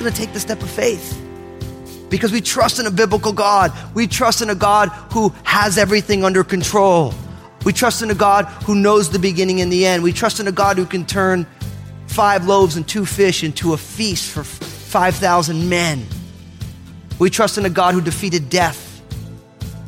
going 0.00 0.10
to 0.10 0.18
take 0.18 0.32
the 0.32 0.40
step 0.40 0.62
of 0.62 0.70
faith. 0.70 1.20
Because 2.08 2.32
we 2.32 2.40
trust 2.40 2.80
in 2.80 2.86
a 2.86 2.90
biblical 2.90 3.32
God. 3.32 3.72
We 3.94 4.06
trust 4.06 4.40
in 4.42 4.50
a 4.50 4.54
God 4.54 4.88
who 5.12 5.28
has 5.44 5.78
everything 5.78 6.24
under 6.24 6.42
control. 6.42 7.12
We 7.64 7.72
trust 7.72 8.02
in 8.02 8.10
a 8.10 8.14
God 8.14 8.46
who 8.64 8.74
knows 8.74 9.10
the 9.10 9.18
beginning 9.18 9.60
and 9.60 9.70
the 9.70 9.86
end. 9.86 10.02
We 10.02 10.12
trust 10.12 10.40
in 10.40 10.48
a 10.48 10.52
God 10.52 10.78
who 10.78 10.86
can 10.86 11.04
turn 11.04 11.46
five 12.06 12.46
loaves 12.46 12.76
and 12.76 12.86
two 12.88 13.04
fish 13.04 13.44
into 13.44 13.72
a 13.74 13.76
feast 13.76 14.30
for 14.30 14.42
5,000 14.44 15.68
men. 15.68 16.06
We 17.18 17.28
trust 17.28 17.58
in 17.58 17.66
a 17.66 17.70
God 17.70 17.94
who 17.94 18.00
defeated 18.00 18.48
death. 18.48 18.86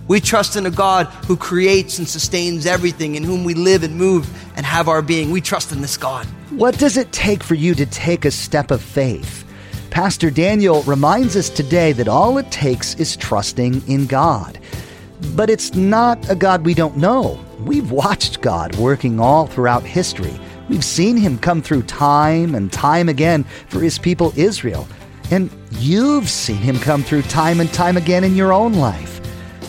We 0.06 0.20
trust 0.20 0.56
in 0.56 0.66
a 0.66 0.70
God 0.70 1.06
who 1.26 1.36
creates 1.36 1.98
and 1.98 2.06
sustains 2.06 2.66
everything, 2.66 3.14
in 3.14 3.24
whom 3.24 3.44
we 3.44 3.54
live 3.54 3.82
and 3.82 3.96
move 3.96 4.28
and 4.56 4.66
have 4.66 4.88
our 4.88 5.00
being. 5.00 5.30
We 5.30 5.40
trust 5.40 5.72
in 5.72 5.80
this 5.80 5.96
God. 5.96 6.26
What 6.50 6.78
does 6.78 6.98
it 6.98 7.10
take 7.12 7.42
for 7.42 7.54
you 7.54 7.74
to 7.74 7.86
take 7.86 8.26
a 8.26 8.30
step 8.30 8.70
of 8.70 8.82
faith? 8.82 9.44
Pastor 9.90 10.30
Daniel 10.30 10.82
reminds 10.82 11.36
us 11.36 11.48
today 11.48 11.92
that 11.92 12.08
all 12.08 12.36
it 12.38 12.50
takes 12.50 12.94
is 12.96 13.16
trusting 13.16 13.86
in 13.88 14.06
God. 14.06 14.58
But 15.34 15.50
it's 15.50 15.74
not 15.74 16.30
a 16.30 16.34
God 16.34 16.64
we 16.64 16.74
don't 16.74 16.96
know. 16.96 17.38
We've 17.60 17.90
watched 17.90 18.40
God 18.40 18.74
working 18.76 19.20
all 19.20 19.46
throughout 19.46 19.82
history. 19.82 20.38
We've 20.68 20.84
seen 20.84 21.16
him 21.16 21.38
come 21.38 21.62
through 21.62 21.82
time 21.82 22.54
and 22.54 22.72
time 22.72 23.08
again 23.08 23.44
for 23.68 23.80
his 23.80 23.98
people 23.98 24.32
Israel. 24.36 24.86
And 25.30 25.50
you've 25.72 26.28
seen 26.28 26.58
him 26.58 26.78
come 26.78 27.02
through 27.02 27.22
time 27.22 27.60
and 27.60 27.72
time 27.72 27.96
again 27.96 28.24
in 28.24 28.36
your 28.36 28.52
own 28.52 28.74
life. 28.74 29.20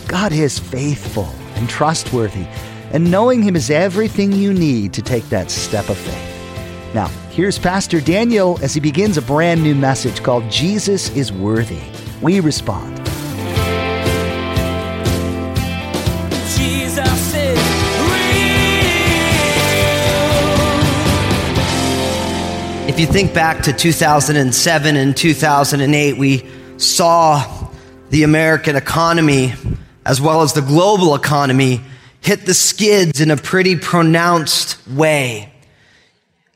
God 0.08 0.32
is 0.32 0.58
faithful 0.58 1.28
and 1.54 1.68
trustworthy, 1.68 2.46
and 2.92 3.10
knowing 3.10 3.42
him 3.42 3.56
is 3.56 3.70
everything 3.70 4.32
you 4.32 4.52
need 4.52 4.92
to 4.92 5.02
take 5.02 5.28
that 5.30 5.50
step 5.50 5.88
of 5.88 5.96
faith. 5.96 6.94
Now, 6.94 7.08
here's 7.30 7.58
Pastor 7.58 8.00
Daniel 8.00 8.58
as 8.62 8.74
he 8.74 8.80
begins 8.80 9.16
a 9.16 9.22
brand 9.22 9.62
new 9.62 9.74
message 9.74 10.22
called 10.22 10.48
Jesus 10.50 11.10
is 11.16 11.32
Worthy. 11.32 11.80
We 12.20 12.40
respond. 12.40 13.03
If 22.94 23.00
you 23.00 23.06
think 23.06 23.34
back 23.34 23.64
to 23.64 23.72
2007 23.72 24.96
and 24.96 25.16
2008, 25.16 26.16
we 26.16 26.46
saw 26.76 27.68
the 28.10 28.22
American 28.22 28.76
economy 28.76 29.52
as 30.06 30.20
well 30.20 30.42
as 30.42 30.52
the 30.52 30.60
global 30.60 31.16
economy 31.16 31.80
hit 32.20 32.46
the 32.46 32.54
skids 32.54 33.20
in 33.20 33.32
a 33.32 33.36
pretty 33.36 33.74
pronounced 33.74 34.78
way. 34.86 35.52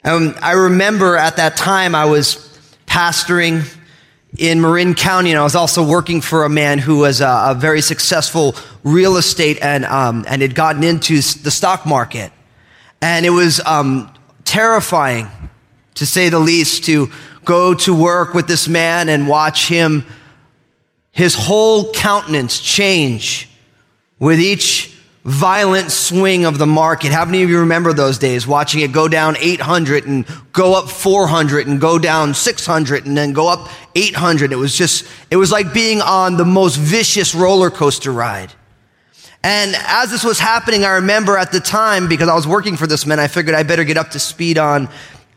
Um, 0.04 0.36
I 0.40 0.52
remember 0.52 1.16
at 1.16 1.38
that 1.38 1.56
time 1.56 1.96
I 1.96 2.04
was 2.04 2.36
pastoring 2.86 3.76
in 4.38 4.60
Marin 4.60 4.94
County, 4.94 5.32
and 5.32 5.40
I 5.40 5.42
was 5.42 5.56
also 5.56 5.84
working 5.84 6.20
for 6.20 6.44
a 6.44 6.48
man 6.48 6.78
who 6.78 6.98
was 6.98 7.20
a, 7.20 7.46
a 7.48 7.56
very 7.58 7.80
successful 7.80 8.54
real 8.84 9.16
estate 9.16 9.58
and 9.60 9.84
um, 9.86 10.24
and 10.28 10.40
had 10.40 10.54
gotten 10.54 10.84
into 10.84 11.14
the 11.16 11.50
stock 11.50 11.84
market, 11.84 12.30
and 13.02 13.26
it 13.26 13.30
was 13.30 13.60
um, 13.66 14.08
terrifying, 14.44 15.26
to 15.98 16.06
say 16.06 16.28
the 16.28 16.38
least, 16.38 16.84
to 16.84 17.10
go 17.44 17.74
to 17.74 17.94
work 17.94 18.34
with 18.34 18.46
this 18.46 18.68
man 18.68 19.08
and 19.08 19.28
watch 19.28 19.68
him, 19.68 20.04
his 21.10 21.34
whole 21.34 21.92
countenance 21.92 22.60
change 22.60 23.48
with 24.18 24.40
each 24.40 24.94
violent 25.24 25.90
swing 25.90 26.44
of 26.44 26.58
the 26.58 26.66
market. 26.66 27.12
How 27.12 27.24
many 27.24 27.42
of 27.42 27.50
you 27.50 27.60
remember 27.60 27.92
those 27.92 28.18
days 28.18 28.46
watching 28.46 28.80
it 28.80 28.92
go 28.92 29.08
down 29.08 29.36
800 29.38 30.06
and 30.06 30.26
go 30.52 30.74
up 30.74 30.88
400 30.88 31.66
and 31.66 31.80
go 31.80 31.98
down 31.98 32.34
600 32.34 33.06
and 33.06 33.16
then 33.16 33.32
go 33.32 33.48
up 33.48 33.68
800? 33.94 34.52
It 34.52 34.56
was 34.56 34.76
just, 34.76 35.06
it 35.30 35.36
was 35.36 35.52
like 35.52 35.74
being 35.74 36.00
on 36.00 36.36
the 36.36 36.44
most 36.44 36.76
vicious 36.76 37.34
roller 37.34 37.70
coaster 37.70 38.12
ride. 38.12 38.52
And 39.42 39.74
as 39.86 40.10
this 40.10 40.24
was 40.24 40.38
happening, 40.38 40.84
I 40.84 40.96
remember 40.96 41.36
at 41.36 41.52
the 41.52 41.60
time, 41.60 42.08
because 42.08 42.28
I 42.28 42.34
was 42.34 42.46
working 42.46 42.76
for 42.76 42.86
this 42.86 43.06
man, 43.06 43.20
I 43.20 43.28
figured 43.28 43.54
I 43.54 43.62
better 43.62 43.84
get 43.84 43.96
up 43.96 44.10
to 44.10 44.18
speed 44.18 44.58
on 44.58 44.88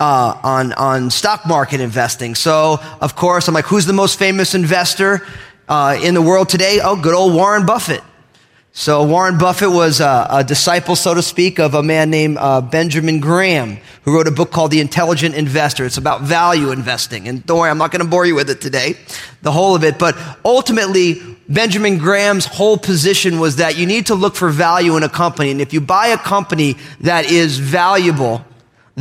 uh, 0.01 0.35
on 0.41 0.73
on 0.73 1.11
stock 1.11 1.45
market 1.45 1.79
investing. 1.79 2.33
So, 2.33 2.79
of 2.99 3.15
course, 3.15 3.47
I'm 3.47 3.53
like, 3.53 3.65
who's 3.65 3.85
the 3.85 3.93
most 3.93 4.17
famous 4.17 4.55
investor 4.55 5.21
uh, 5.69 5.99
in 6.01 6.15
the 6.15 6.21
world 6.23 6.49
today? 6.49 6.79
Oh, 6.83 6.99
good 6.99 7.13
old 7.13 7.35
Warren 7.35 7.67
Buffett. 7.67 8.01
So 8.73 9.03
Warren 9.03 9.37
Buffett 9.37 9.69
was 9.69 9.99
a, 9.99 10.27
a, 10.29 10.43
disciple, 10.45 10.95
so 10.95 11.13
to 11.13 11.21
speak, 11.21 11.59
of 11.59 11.73
a 11.73 11.83
man 11.83 12.09
named 12.09 12.37
uh, 12.39 12.61
Benjamin 12.61 13.19
Graham, 13.19 13.77
who 14.03 14.15
wrote 14.15 14.29
a 14.29 14.31
book 14.31 14.49
called 14.49 14.71
The 14.71 14.79
Intelligent 14.79 15.35
Investor. 15.35 15.85
It's 15.85 15.97
about 15.97 16.21
value 16.21 16.71
investing. 16.71 17.27
And 17.27 17.45
don't 17.45 17.59
worry, 17.59 17.69
I'm 17.69 17.77
not 17.77 17.91
going 17.91 18.01
to 18.01 18.09
bore 18.09 18.25
you 18.25 18.33
with 18.33 18.49
it 18.49 18.61
today, 18.61 18.95
the 19.41 19.51
whole 19.51 19.75
of 19.75 19.83
it. 19.83 19.99
But 19.99 20.17
ultimately, 20.45 21.21
Benjamin 21.49 21.97
Graham's 21.97 22.45
whole 22.45 22.77
position 22.77 23.39
was 23.39 23.57
that 23.57 23.77
you 23.77 23.85
need 23.85 24.05
to 24.05 24.15
look 24.15 24.35
for 24.35 24.49
value 24.49 24.95
in 24.95 25.03
a 25.03 25.09
company. 25.09 25.51
And 25.51 25.59
if 25.59 25.73
you 25.73 25.81
buy 25.81 26.07
a 26.07 26.17
company 26.17 26.77
that 27.01 27.29
is 27.29 27.59
valuable, 27.59 28.45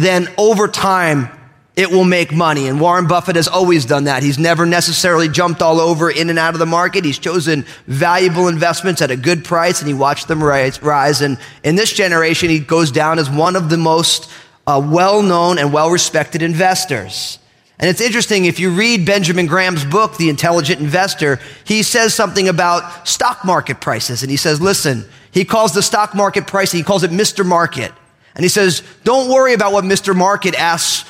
then 0.02 0.28
over 0.38 0.68
time, 0.68 1.28
it 1.76 1.90
will 1.90 2.04
make 2.04 2.32
money. 2.32 2.68
And 2.68 2.80
Warren 2.80 3.06
Buffett 3.06 3.36
has 3.36 3.48
always 3.48 3.86
done 3.86 4.04
that. 4.04 4.22
He's 4.22 4.38
never 4.38 4.66
necessarily 4.66 5.28
jumped 5.28 5.62
all 5.62 5.80
over 5.80 6.10
in 6.10 6.28
and 6.28 6.38
out 6.38 6.54
of 6.54 6.58
the 6.58 6.66
market. 6.66 7.04
He's 7.04 7.18
chosen 7.18 7.64
valuable 7.86 8.48
investments 8.48 9.00
at 9.00 9.10
a 9.10 9.16
good 9.16 9.44
price 9.44 9.80
and 9.80 9.88
he 9.88 9.94
watched 9.94 10.28
them 10.28 10.42
rise. 10.42 11.20
And 11.22 11.38
in 11.64 11.76
this 11.76 11.92
generation, 11.92 12.50
he 12.50 12.58
goes 12.58 12.90
down 12.90 13.18
as 13.18 13.30
one 13.30 13.56
of 13.56 13.70
the 13.70 13.78
most 13.78 14.30
uh, 14.66 14.82
well 14.84 15.22
known 15.22 15.58
and 15.58 15.72
well 15.72 15.90
respected 15.90 16.42
investors. 16.42 17.38
And 17.78 17.88
it's 17.88 18.02
interesting, 18.02 18.44
if 18.44 18.60
you 18.60 18.70
read 18.72 19.06
Benjamin 19.06 19.46
Graham's 19.46 19.86
book, 19.86 20.18
The 20.18 20.28
Intelligent 20.28 20.80
Investor, 20.80 21.40
he 21.64 21.82
says 21.82 22.12
something 22.12 22.46
about 22.46 23.08
stock 23.08 23.42
market 23.42 23.80
prices. 23.80 24.22
And 24.22 24.30
he 24.30 24.36
says, 24.36 24.60
listen, 24.60 25.06
he 25.30 25.46
calls 25.46 25.72
the 25.72 25.82
stock 25.82 26.14
market 26.14 26.46
price, 26.46 26.72
he 26.72 26.82
calls 26.82 27.04
it 27.04 27.10
Mr. 27.10 27.44
Market. 27.44 27.92
And 28.34 28.44
he 28.44 28.48
says, 28.48 28.82
don't 29.04 29.30
worry 29.30 29.54
about 29.54 29.72
what 29.72 29.84
Mr. 29.84 30.14
Market 30.14 30.54
asks 30.54 31.08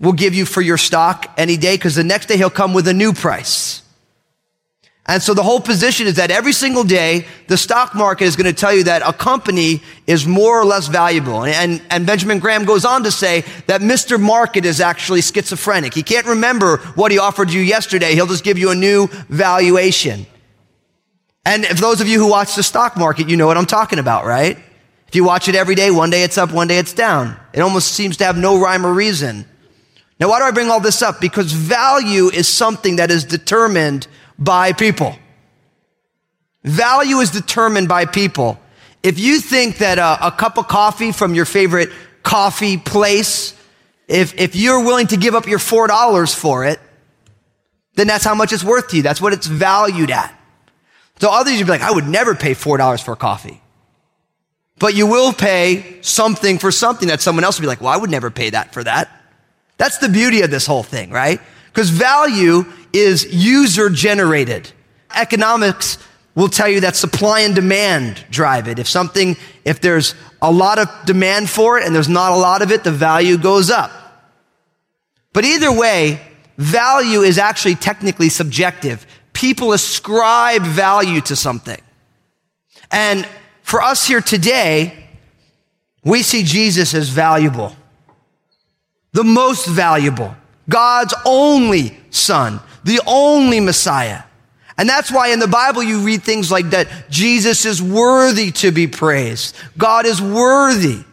will 0.00 0.12
give 0.12 0.34
you 0.34 0.44
for 0.44 0.60
your 0.60 0.78
stock 0.78 1.32
any 1.36 1.56
day 1.56 1.74
because 1.74 1.94
the 1.94 2.04
next 2.04 2.26
day 2.26 2.36
he'll 2.36 2.50
come 2.50 2.72
with 2.72 2.86
a 2.88 2.94
new 2.94 3.12
price. 3.12 3.82
And 5.08 5.22
so 5.22 5.32
the 5.32 5.42
whole 5.42 5.60
position 5.60 6.06
is 6.06 6.16
that 6.16 6.30
every 6.30 6.52
single 6.52 6.84
day, 6.84 7.26
the 7.46 7.56
stock 7.56 7.94
market 7.94 8.24
is 8.24 8.36
going 8.36 8.46
to 8.46 8.52
tell 8.52 8.74
you 8.74 8.84
that 8.84 9.00
a 9.00 9.12
company 9.14 9.82
is 10.06 10.26
more 10.26 10.60
or 10.60 10.66
less 10.66 10.86
valuable. 10.86 11.44
And, 11.44 11.82
and 11.88 12.06
Benjamin 12.06 12.40
Graham 12.40 12.66
goes 12.66 12.84
on 12.84 13.04
to 13.04 13.10
say 13.10 13.42
that 13.66 13.80
Mr. 13.80 14.20
Market 14.20 14.66
is 14.66 14.82
actually 14.82 15.22
schizophrenic. 15.22 15.94
He 15.94 16.02
can't 16.02 16.26
remember 16.26 16.76
what 16.94 17.10
he 17.10 17.18
offered 17.18 17.50
you 17.50 17.62
yesterday. 17.62 18.14
He'll 18.14 18.26
just 18.26 18.44
give 18.44 18.58
you 18.58 18.70
a 18.70 18.74
new 18.74 19.06
valuation. 19.30 20.26
And 21.46 21.64
if 21.64 21.78
those 21.78 22.02
of 22.02 22.08
you 22.08 22.18
who 22.18 22.28
watch 22.28 22.54
the 22.54 22.62
stock 22.62 22.94
market, 22.98 23.30
you 23.30 23.38
know 23.38 23.46
what 23.46 23.56
I'm 23.56 23.64
talking 23.64 23.98
about, 23.98 24.26
right? 24.26 24.58
If 25.08 25.14
you 25.14 25.24
watch 25.24 25.48
it 25.48 25.54
every 25.54 25.74
day, 25.74 25.90
one 25.90 26.10
day 26.10 26.22
it's 26.22 26.36
up, 26.36 26.52
one 26.52 26.68
day 26.68 26.78
it's 26.78 26.92
down. 26.92 27.38
It 27.54 27.60
almost 27.60 27.92
seems 27.92 28.18
to 28.18 28.24
have 28.24 28.36
no 28.36 28.60
rhyme 28.60 28.84
or 28.84 28.92
reason. 28.92 29.46
Now, 30.20 30.28
why 30.28 30.38
do 30.38 30.44
I 30.44 30.50
bring 30.50 30.70
all 30.70 30.80
this 30.80 31.00
up? 31.00 31.20
Because 31.20 31.50
value 31.52 32.28
is 32.28 32.46
something 32.46 32.96
that 32.96 33.10
is 33.10 33.24
determined 33.24 34.06
by 34.38 34.72
people. 34.72 35.16
Value 36.62 37.18
is 37.18 37.30
determined 37.30 37.88
by 37.88 38.04
people. 38.04 38.58
If 39.02 39.18
you 39.18 39.40
think 39.40 39.78
that 39.78 39.98
a, 39.98 40.26
a, 40.26 40.30
cup 40.32 40.58
of 40.58 40.68
coffee 40.68 41.12
from 41.12 41.34
your 41.34 41.44
favorite 41.44 41.90
coffee 42.22 42.76
place, 42.76 43.54
if, 44.08 44.38
if 44.38 44.56
you're 44.56 44.84
willing 44.84 45.06
to 45.06 45.16
give 45.16 45.34
up 45.34 45.46
your 45.46 45.60
$4 45.60 46.34
for 46.34 46.64
it, 46.64 46.80
then 47.94 48.08
that's 48.08 48.24
how 48.24 48.34
much 48.34 48.52
it's 48.52 48.64
worth 48.64 48.88
to 48.88 48.96
you. 48.96 49.02
That's 49.02 49.20
what 49.20 49.32
it's 49.32 49.46
valued 49.46 50.10
at. 50.10 50.34
So 51.20 51.30
others 51.30 51.58
you'd 51.58 51.66
be 51.66 51.70
like, 51.70 51.80
I 51.80 51.92
would 51.92 52.06
never 52.06 52.34
pay 52.34 52.52
$4 52.52 53.02
for 53.02 53.16
coffee. 53.16 53.62
But 54.78 54.94
you 54.94 55.06
will 55.06 55.32
pay 55.32 55.98
something 56.02 56.58
for 56.58 56.70
something 56.70 57.08
that 57.08 57.20
someone 57.20 57.44
else 57.44 57.58
would 57.58 57.62
be 57.62 57.68
like, 57.68 57.80
well, 57.80 57.92
I 57.92 57.96
would 57.96 58.10
never 58.10 58.30
pay 58.30 58.50
that 58.50 58.72
for 58.72 58.84
that. 58.84 59.10
That's 59.76 59.98
the 59.98 60.08
beauty 60.08 60.42
of 60.42 60.50
this 60.50 60.66
whole 60.66 60.82
thing, 60.82 61.10
right? 61.10 61.40
Because 61.66 61.90
value 61.90 62.64
is 62.92 63.32
user 63.32 63.90
generated. 63.90 64.70
Economics 65.14 65.98
will 66.34 66.48
tell 66.48 66.68
you 66.68 66.80
that 66.80 66.94
supply 66.94 67.40
and 67.40 67.54
demand 67.54 68.24
drive 68.30 68.68
it. 68.68 68.78
If 68.78 68.88
something, 68.88 69.36
if 69.64 69.80
there's 69.80 70.14
a 70.40 70.52
lot 70.52 70.78
of 70.78 70.88
demand 71.04 71.50
for 71.50 71.78
it 71.78 71.84
and 71.84 71.94
there's 71.94 72.08
not 72.08 72.32
a 72.32 72.36
lot 72.36 72.62
of 72.62 72.70
it, 72.70 72.84
the 72.84 72.92
value 72.92 73.36
goes 73.38 73.70
up. 73.70 73.90
But 75.32 75.44
either 75.44 75.72
way, 75.72 76.20
value 76.56 77.20
is 77.20 77.38
actually 77.38 77.74
technically 77.74 78.28
subjective. 78.28 79.06
People 79.32 79.72
ascribe 79.72 80.62
value 80.62 81.20
to 81.22 81.36
something. 81.36 81.80
And 82.90 83.26
for 83.68 83.82
us 83.82 84.06
here 84.06 84.22
today, 84.22 84.94
we 86.02 86.22
see 86.22 86.42
Jesus 86.42 86.94
as 86.94 87.10
valuable, 87.10 87.76
the 89.12 89.22
most 89.22 89.66
valuable, 89.66 90.34
God's 90.70 91.12
only 91.26 91.94
son, 92.08 92.60
the 92.84 92.98
only 93.06 93.60
Messiah. 93.60 94.22
And 94.78 94.88
that's 94.88 95.12
why 95.12 95.28
in 95.32 95.38
the 95.38 95.46
Bible 95.46 95.82
you 95.82 96.00
read 96.00 96.22
things 96.22 96.50
like 96.50 96.70
that 96.70 96.88
Jesus 97.10 97.66
is 97.66 97.82
worthy 97.82 98.52
to 98.52 98.70
be 98.70 98.86
praised. 98.86 99.54
God 99.76 100.06
is 100.06 100.22
worthy. 100.22 101.04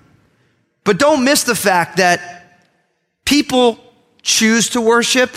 But 0.85 0.97
don't 0.97 1.25
miss 1.25 1.43
the 1.43 1.55
fact 1.55 1.97
that 1.97 2.61
people 3.25 3.77
choose 4.21 4.69
to 4.69 4.79
worship, 4.79 5.35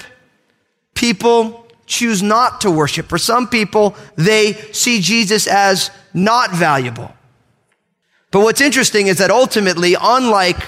people 0.94 1.67
choose 1.88 2.22
not 2.22 2.60
to 2.60 2.70
worship. 2.70 3.08
For 3.08 3.18
some 3.18 3.48
people, 3.48 3.96
they 4.16 4.52
see 4.72 5.00
Jesus 5.00 5.46
as 5.46 5.90
not 6.14 6.52
valuable. 6.52 7.12
But 8.30 8.40
what's 8.40 8.60
interesting 8.60 9.06
is 9.06 9.18
that 9.18 9.30
ultimately, 9.30 9.96
unlike 10.00 10.58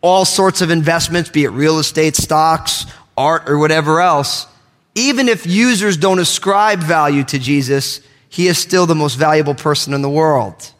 all 0.00 0.24
sorts 0.24 0.62
of 0.62 0.70
investments, 0.70 1.30
be 1.30 1.44
it 1.44 1.48
real 1.48 1.78
estate, 1.78 2.14
stocks, 2.14 2.86
art, 3.16 3.48
or 3.48 3.58
whatever 3.58 4.00
else, 4.00 4.46
even 4.94 5.28
if 5.28 5.46
users 5.46 5.96
don't 5.96 6.18
ascribe 6.18 6.80
value 6.80 7.24
to 7.24 7.38
Jesus, 7.38 8.00
he 8.28 8.46
is 8.46 8.58
still 8.58 8.86
the 8.86 8.94
most 8.94 9.16
valuable 9.16 9.54
person 9.54 9.92
in 9.92 10.02
the 10.02 10.08
world. 10.08 10.72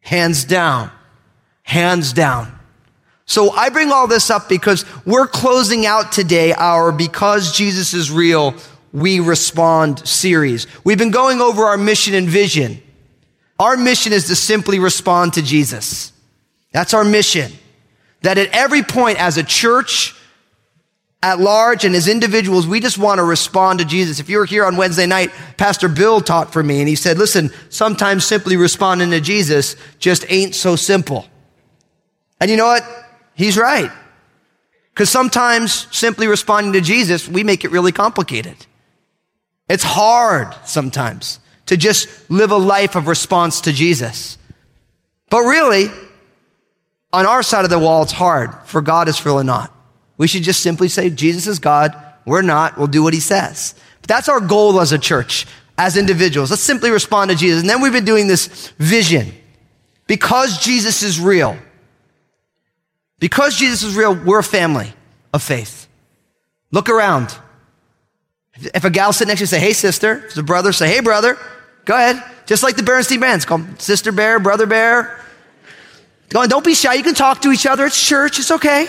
Hands 0.00 0.44
down. 0.44 0.90
Hands 1.62 2.12
down. 2.12 2.60
So 3.30 3.50
I 3.52 3.68
bring 3.68 3.92
all 3.92 4.08
this 4.08 4.28
up 4.28 4.48
because 4.48 4.84
we're 5.06 5.28
closing 5.28 5.86
out 5.86 6.10
today 6.10 6.52
our 6.52 6.90
Because 6.90 7.56
Jesus 7.56 7.94
is 7.94 8.10
Real, 8.10 8.54
We 8.92 9.20
Respond 9.20 10.06
series. 10.06 10.66
We've 10.84 10.98
been 10.98 11.10
going 11.10 11.40
over 11.40 11.64
our 11.64 11.76
mission 11.76 12.14
and 12.14 12.28
vision. 12.28 12.82
Our 13.58 13.76
mission 13.76 14.12
is 14.12 14.26
to 14.28 14.36
simply 14.36 14.78
respond 14.78 15.34
to 15.34 15.42
Jesus. 15.42 16.12
That's 16.72 16.94
our 16.94 17.04
mission. 17.04 17.52
That 18.22 18.38
at 18.38 18.48
every 18.54 18.82
point 18.82 19.20
as 19.20 19.36
a 19.36 19.42
church, 19.42 20.14
at 21.22 21.38
large 21.38 21.84
and 21.84 21.94
as 21.94 22.08
individuals, 22.08 22.66
we 22.66 22.80
just 22.80 22.96
want 22.96 23.18
to 23.18 23.24
respond 23.24 23.78
to 23.78 23.84
Jesus. 23.84 24.20
If 24.20 24.30
you 24.30 24.38
were 24.38 24.46
here 24.46 24.64
on 24.64 24.76
Wednesday 24.76 25.06
night, 25.06 25.30
Pastor 25.58 25.88
Bill 25.88 26.20
taught 26.20 26.52
for 26.52 26.62
me 26.62 26.80
and 26.80 26.88
he 26.88 26.94
said, 26.94 27.18
listen, 27.18 27.50
sometimes 27.68 28.24
simply 28.24 28.56
responding 28.56 29.10
to 29.10 29.20
Jesus 29.20 29.76
just 29.98 30.24
ain't 30.30 30.54
so 30.54 30.76
simple. 30.76 31.26
And 32.40 32.50
you 32.50 32.56
know 32.56 32.66
what? 32.66 32.84
He's 33.34 33.58
right. 33.58 33.90
Because 34.94 35.10
sometimes 35.10 35.86
simply 35.94 36.26
responding 36.26 36.72
to 36.72 36.80
Jesus, 36.80 37.28
we 37.28 37.44
make 37.44 37.64
it 37.64 37.70
really 37.70 37.92
complicated. 37.92 38.56
It's 39.70 39.84
hard 39.84 40.52
sometimes 40.64 41.38
to 41.66 41.76
just 41.76 42.28
live 42.28 42.50
a 42.50 42.56
life 42.56 42.96
of 42.96 43.06
response 43.06 43.60
to 43.62 43.72
Jesus. 43.72 44.36
But 45.30 45.42
really, 45.42 45.86
on 47.12 47.24
our 47.24 47.44
side 47.44 47.62
of 47.62 47.70
the 47.70 47.78
wall, 47.78 48.02
it's 48.02 48.10
hard. 48.10 48.52
For 48.64 48.82
God, 48.82 49.08
is 49.08 49.24
really 49.24 49.44
not. 49.44 49.72
We 50.18 50.26
should 50.26 50.42
just 50.42 50.60
simply 50.60 50.88
say, 50.88 51.08
Jesus 51.08 51.46
is 51.46 51.60
God. 51.60 51.96
We're 52.26 52.42
not. 52.42 52.76
We'll 52.76 52.88
do 52.88 53.04
what 53.04 53.14
he 53.14 53.20
says. 53.20 53.76
But 54.00 54.08
that's 54.08 54.28
our 54.28 54.40
goal 54.40 54.80
as 54.80 54.90
a 54.90 54.98
church, 54.98 55.46
as 55.78 55.96
individuals. 55.96 56.50
Let's 56.50 56.62
simply 56.62 56.90
respond 56.90 57.30
to 57.30 57.36
Jesus. 57.36 57.60
And 57.60 57.70
then 57.70 57.80
we've 57.80 57.92
been 57.92 58.04
doing 58.04 58.26
this 58.26 58.72
vision. 58.78 59.32
Because 60.08 60.58
Jesus 60.58 61.04
is 61.04 61.20
real, 61.20 61.56
because 63.20 63.56
Jesus 63.56 63.84
is 63.84 63.94
real, 63.94 64.12
we're 64.12 64.40
a 64.40 64.42
family 64.42 64.92
of 65.32 65.44
faith. 65.44 65.86
Look 66.72 66.88
around. 66.88 67.32
If 68.74 68.84
a 68.84 68.90
gal 68.90 69.12
sitting 69.12 69.28
next 69.28 69.40
to 69.40 69.42
you 69.44 69.46
say, 69.46 69.60
hey 69.60 69.72
sister, 69.72 70.18
if 70.18 70.24
it's 70.24 70.36
a 70.36 70.42
brother, 70.42 70.72
say, 70.72 70.88
hey 70.88 71.00
brother, 71.00 71.38
go 71.84 71.94
ahead. 71.94 72.22
Just 72.46 72.62
like 72.62 72.76
the 72.76 72.82
Berenstain 72.82 73.20
Bears, 73.20 73.44
call 73.44 73.64
sister 73.78 74.12
bear, 74.12 74.40
brother 74.40 74.66
bear. 74.66 75.24
Don't 76.28 76.64
be 76.64 76.74
shy. 76.74 76.94
You 76.94 77.02
can 77.02 77.14
talk 77.14 77.42
to 77.42 77.50
each 77.50 77.66
other. 77.66 77.86
It's 77.86 78.06
church. 78.06 78.38
It's 78.38 78.50
okay. 78.50 78.86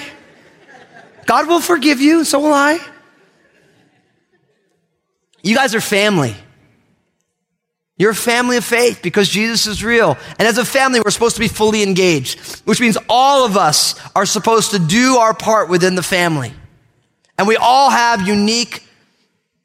God 1.26 1.48
will 1.48 1.62
forgive 1.62 2.02
you, 2.02 2.24
so 2.24 2.40
will 2.40 2.54
I. 2.54 2.80
You 5.44 5.56
guys 5.56 5.74
are 5.74 5.82
family. 5.82 6.36
You're 7.98 8.12
a 8.12 8.16
family 8.16 8.58
of 8.58 8.66
faith 8.66 9.02
because 9.04 9.30
Jesus 9.30 9.68
is 9.68 9.84
real. 9.84 10.18
And 10.40 10.48
as 10.48 10.58
a 10.58 10.66
family, 10.66 11.02
we're 11.04 11.12
supposed 11.12 11.36
to 11.36 11.40
be 11.40 11.48
fully 11.48 11.84
engaged, 11.84 12.40
which 12.66 12.80
means 12.80 12.98
all 13.08 13.46
of 13.46 13.58
us 13.58 13.96
are 14.16 14.26
supposed 14.26 14.72
to 14.72 14.80
do 14.80 15.18
our 15.18 15.34
part 15.34 15.70
within 15.70 15.96
the 15.96 16.04
family. 16.04 16.52
And 17.38 17.48
we 17.48 17.58
all 17.58 17.90
have 17.92 18.28
unique 18.28 18.84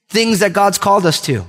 things 0.09 0.41
that 0.41 0.53
God's 0.53 0.79
called 0.79 1.07
us 1.07 1.21
to. 1.23 1.45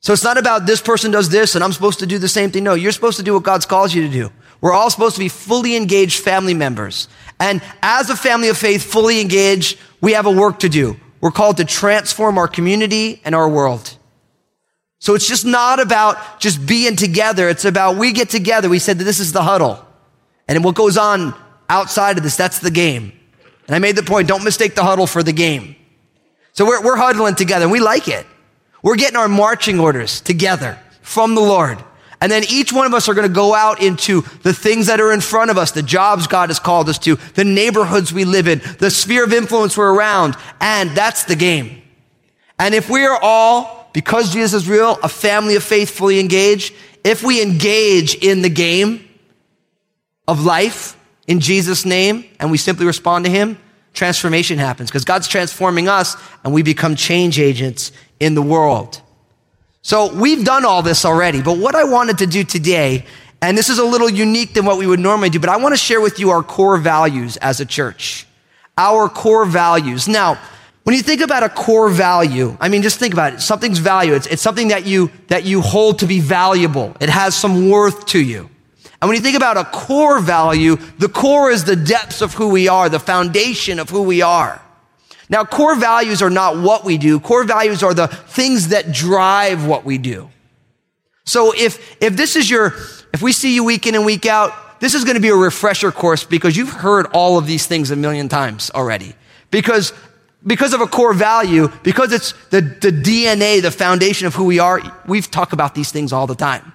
So 0.00 0.12
it's 0.12 0.24
not 0.24 0.36
about 0.36 0.66
this 0.66 0.80
person 0.80 1.12
does 1.12 1.28
this 1.28 1.54
and 1.54 1.62
I'm 1.62 1.72
supposed 1.72 2.00
to 2.00 2.06
do 2.06 2.18
the 2.18 2.28
same 2.28 2.50
thing. 2.50 2.64
No, 2.64 2.74
you're 2.74 2.92
supposed 2.92 3.18
to 3.18 3.22
do 3.22 3.34
what 3.34 3.44
God's 3.44 3.66
called 3.66 3.92
you 3.92 4.02
to 4.02 4.12
do. 4.12 4.30
We're 4.60 4.72
all 4.72 4.90
supposed 4.90 5.16
to 5.16 5.20
be 5.20 5.28
fully 5.28 5.76
engaged 5.76 6.22
family 6.22 6.54
members. 6.54 7.08
And 7.38 7.62
as 7.82 8.10
a 8.10 8.16
family 8.16 8.48
of 8.48 8.56
faith, 8.56 8.84
fully 8.84 9.20
engaged, 9.20 9.78
we 10.00 10.12
have 10.12 10.26
a 10.26 10.30
work 10.30 10.60
to 10.60 10.68
do. 10.68 10.96
We're 11.20 11.30
called 11.30 11.58
to 11.58 11.64
transform 11.64 12.38
our 12.38 12.48
community 12.48 13.20
and 13.24 13.34
our 13.34 13.48
world. 13.48 13.96
So 14.98 15.14
it's 15.14 15.26
just 15.26 15.44
not 15.44 15.80
about 15.80 16.40
just 16.40 16.64
being 16.64 16.94
together. 16.94 17.48
It's 17.48 17.64
about 17.64 17.96
we 17.96 18.12
get 18.12 18.30
together. 18.30 18.68
We 18.68 18.78
said 18.78 18.98
that 18.98 19.04
this 19.04 19.18
is 19.18 19.32
the 19.32 19.42
huddle. 19.42 19.84
And 20.46 20.62
what 20.64 20.74
goes 20.74 20.96
on 20.96 21.34
outside 21.68 22.18
of 22.18 22.24
this, 22.24 22.36
that's 22.36 22.60
the 22.60 22.70
game. 22.70 23.12
And 23.66 23.74
I 23.74 23.78
made 23.78 23.96
the 23.96 24.02
point, 24.02 24.28
don't 24.28 24.44
mistake 24.44 24.74
the 24.74 24.84
huddle 24.84 25.06
for 25.06 25.22
the 25.22 25.32
game. 25.32 25.74
So 26.52 26.66
we're, 26.66 26.82
we're 26.82 26.96
huddling 26.96 27.34
together 27.34 27.64
and 27.64 27.72
we 27.72 27.80
like 27.80 28.08
it. 28.08 28.26
We're 28.82 28.96
getting 28.96 29.16
our 29.16 29.28
marching 29.28 29.80
orders 29.80 30.20
together 30.20 30.78
from 31.00 31.34
the 31.34 31.40
Lord. 31.40 31.82
And 32.20 32.30
then 32.30 32.44
each 32.48 32.72
one 32.72 32.86
of 32.86 32.94
us 32.94 33.08
are 33.08 33.14
going 33.14 33.26
to 33.26 33.34
go 33.34 33.54
out 33.54 33.82
into 33.82 34.20
the 34.42 34.52
things 34.52 34.86
that 34.86 35.00
are 35.00 35.12
in 35.12 35.20
front 35.20 35.50
of 35.50 35.58
us, 35.58 35.72
the 35.72 35.82
jobs 35.82 36.28
God 36.28 36.50
has 36.50 36.60
called 36.60 36.88
us 36.88 36.98
to, 37.00 37.16
the 37.34 37.44
neighborhoods 37.44 38.12
we 38.12 38.24
live 38.24 38.46
in, 38.46 38.60
the 38.78 38.90
sphere 38.90 39.24
of 39.24 39.32
influence 39.32 39.76
we're 39.76 39.92
around. 39.92 40.36
And 40.60 40.90
that's 40.90 41.24
the 41.24 41.34
game. 41.34 41.82
And 42.60 42.74
if 42.74 42.88
we 42.88 43.04
are 43.04 43.18
all 43.20 43.90
because 43.92 44.32
Jesus 44.32 44.62
is 44.62 44.68
real, 44.68 44.98
a 45.02 45.08
family 45.08 45.56
of 45.56 45.64
faith 45.64 45.90
fully 45.90 46.20
engaged, 46.20 46.72
if 47.02 47.24
we 47.24 47.42
engage 47.42 48.14
in 48.14 48.42
the 48.42 48.48
game 48.48 49.08
of 50.28 50.44
life 50.44 50.96
in 51.26 51.40
Jesus' 51.40 51.84
name 51.84 52.24
and 52.38 52.50
we 52.50 52.56
simply 52.58 52.86
respond 52.86 53.24
to 53.24 53.30
Him, 53.30 53.58
transformation 53.92 54.58
happens 54.58 54.90
because 54.90 55.04
God's 55.04 55.28
transforming 55.28 55.88
us 55.88 56.16
and 56.44 56.52
we 56.52 56.62
become 56.62 56.96
change 56.96 57.38
agents 57.38 57.92
in 58.20 58.34
the 58.34 58.42
world. 58.42 59.00
So 59.82 60.14
we've 60.14 60.44
done 60.44 60.64
all 60.64 60.82
this 60.82 61.04
already, 61.04 61.42
but 61.42 61.58
what 61.58 61.74
I 61.74 61.84
wanted 61.84 62.18
to 62.18 62.26
do 62.26 62.44
today, 62.44 63.04
and 63.40 63.58
this 63.58 63.68
is 63.68 63.78
a 63.78 63.84
little 63.84 64.08
unique 64.08 64.54
than 64.54 64.64
what 64.64 64.78
we 64.78 64.86
would 64.86 65.00
normally 65.00 65.28
do, 65.28 65.40
but 65.40 65.48
I 65.48 65.56
want 65.56 65.72
to 65.72 65.76
share 65.76 66.00
with 66.00 66.20
you 66.20 66.30
our 66.30 66.42
core 66.42 66.76
values 66.76 67.36
as 67.38 67.60
a 67.60 67.66
church. 67.66 68.26
Our 68.78 69.08
core 69.08 69.44
values. 69.44 70.08
Now, 70.08 70.38
when 70.84 70.96
you 70.96 71.02
think 71.02 71.20
about 71.20 71.42
a 71.42 71.48
core 71.48 71.88
value, 71.88 72.56
I 72.60 72.68
mean, 72.68 72.82
just 72.82 72.98
think 72.98 73.12
about 73.12 73.34
it. 73.34 73.40
Something's 73.40 73.78
value. 73.78 74.14
It's, 74.14 74.26
it's 74.26 74.42
something 74.42 74.68
that 74.68 74.86
you, 74.86 75.10
that 75.28 75.44
you 75.44 75.60
hold 75.60 75.98
to 76.00 76.06
be 76.06 76.20
valuable. 76.20 76.96
It 77.00 77.08
has 77.08 77.36
some 77.36 77.68
worth 77.68 78.06
to 78.06 78.20
you. 78.22 78.50
And 79.02 79.08
when 79.08 79.16
you 79.16 79.22
think 79.22 79.36
about 79.36 79.56
a 79.56 79.64
core 79.64 80.20
value, 80.20 80.76
the 80.98 81.08
core 81.08 81.50
is 81.50 81.64
the 81.64 81.74
depths 81.74 82.22
of 82.22 82.34
who 82.34 82.50
we 82.50 82.68
are, 82.68 82.88
the 82.88 83.00
foundation 83.00 83.80
of 83.80 83.90
who 83.90 84.02
we 84.02 84.22
are. 84.22 84.62
Now, 85.28 85.44
core 85.44 85.74
values 85.74 86.22
are 86.22 86.30
not 86.30 86.58
what 86.58 86.84
we 86.84 86.98
do. 86.98 87.18
Core 87.18 87.42
values 87.42 87.82
are 87.82 87.94
the 87.94 88.06
things 88.06 88.68
that 88.68 88.92
drive 88.92 89.66
what 89.66 89.84
we 89.84 89.98
do. 89.98 90.30
So 91.24 91.52
if, 91.52 92.00
if 92.00 92.16
this 92.16 92.36
is 92.36 92.48
your, 92.48 92.74
if 93.12 93.20
we 93.20 93.32
see 93.32 93.56
you 93.56 93.64
week 93.64 93.88
in 93.88 93.96
and 93.96 94.06
week 94.06 94.24
out, 94.24 94.52
this 94.78 94.94
is 94.94 95.02
going 95.02 95.16
to 95.16 95.20
be 95.20 95.30
a 95.30 95.34
refresher 95.34 95.90
course 95.90 96.22
because 96.22 96.56
you've 96.56 96.72
heard 96.72 97.06
all 97.12 97.38
of 97.38 97.46
these 97.48 97.66
things 97.66 97.90
a 97.90 97.96
million 97.96 98.28
times 98.28 98.70
already. 98.70 99.14
Because 99.50 99.92
because 100.46 100.74
of 100.74 100.80
a 100.80 100.86
core 100.86 101.12
value, 101.12 101.68
because 101.82 102.12
it's 102.12 102.32
the, 102.50 102.60
the 102.60 102.90
DNA, 102.90 103.62
the 103.62 103.70
foundation 103.70 104.28
of 104.28 104.34
who 104.34 104.44
we 104.44 104.58
are, 104.58 104.80
we've 105.08 105.30
talked 105.30 105.52
about 105.52 105.74
these 105.74 105.90
things 105.90 106.12
all 106.12 106.26
the 106.26 106.34
time. 106.34 106.72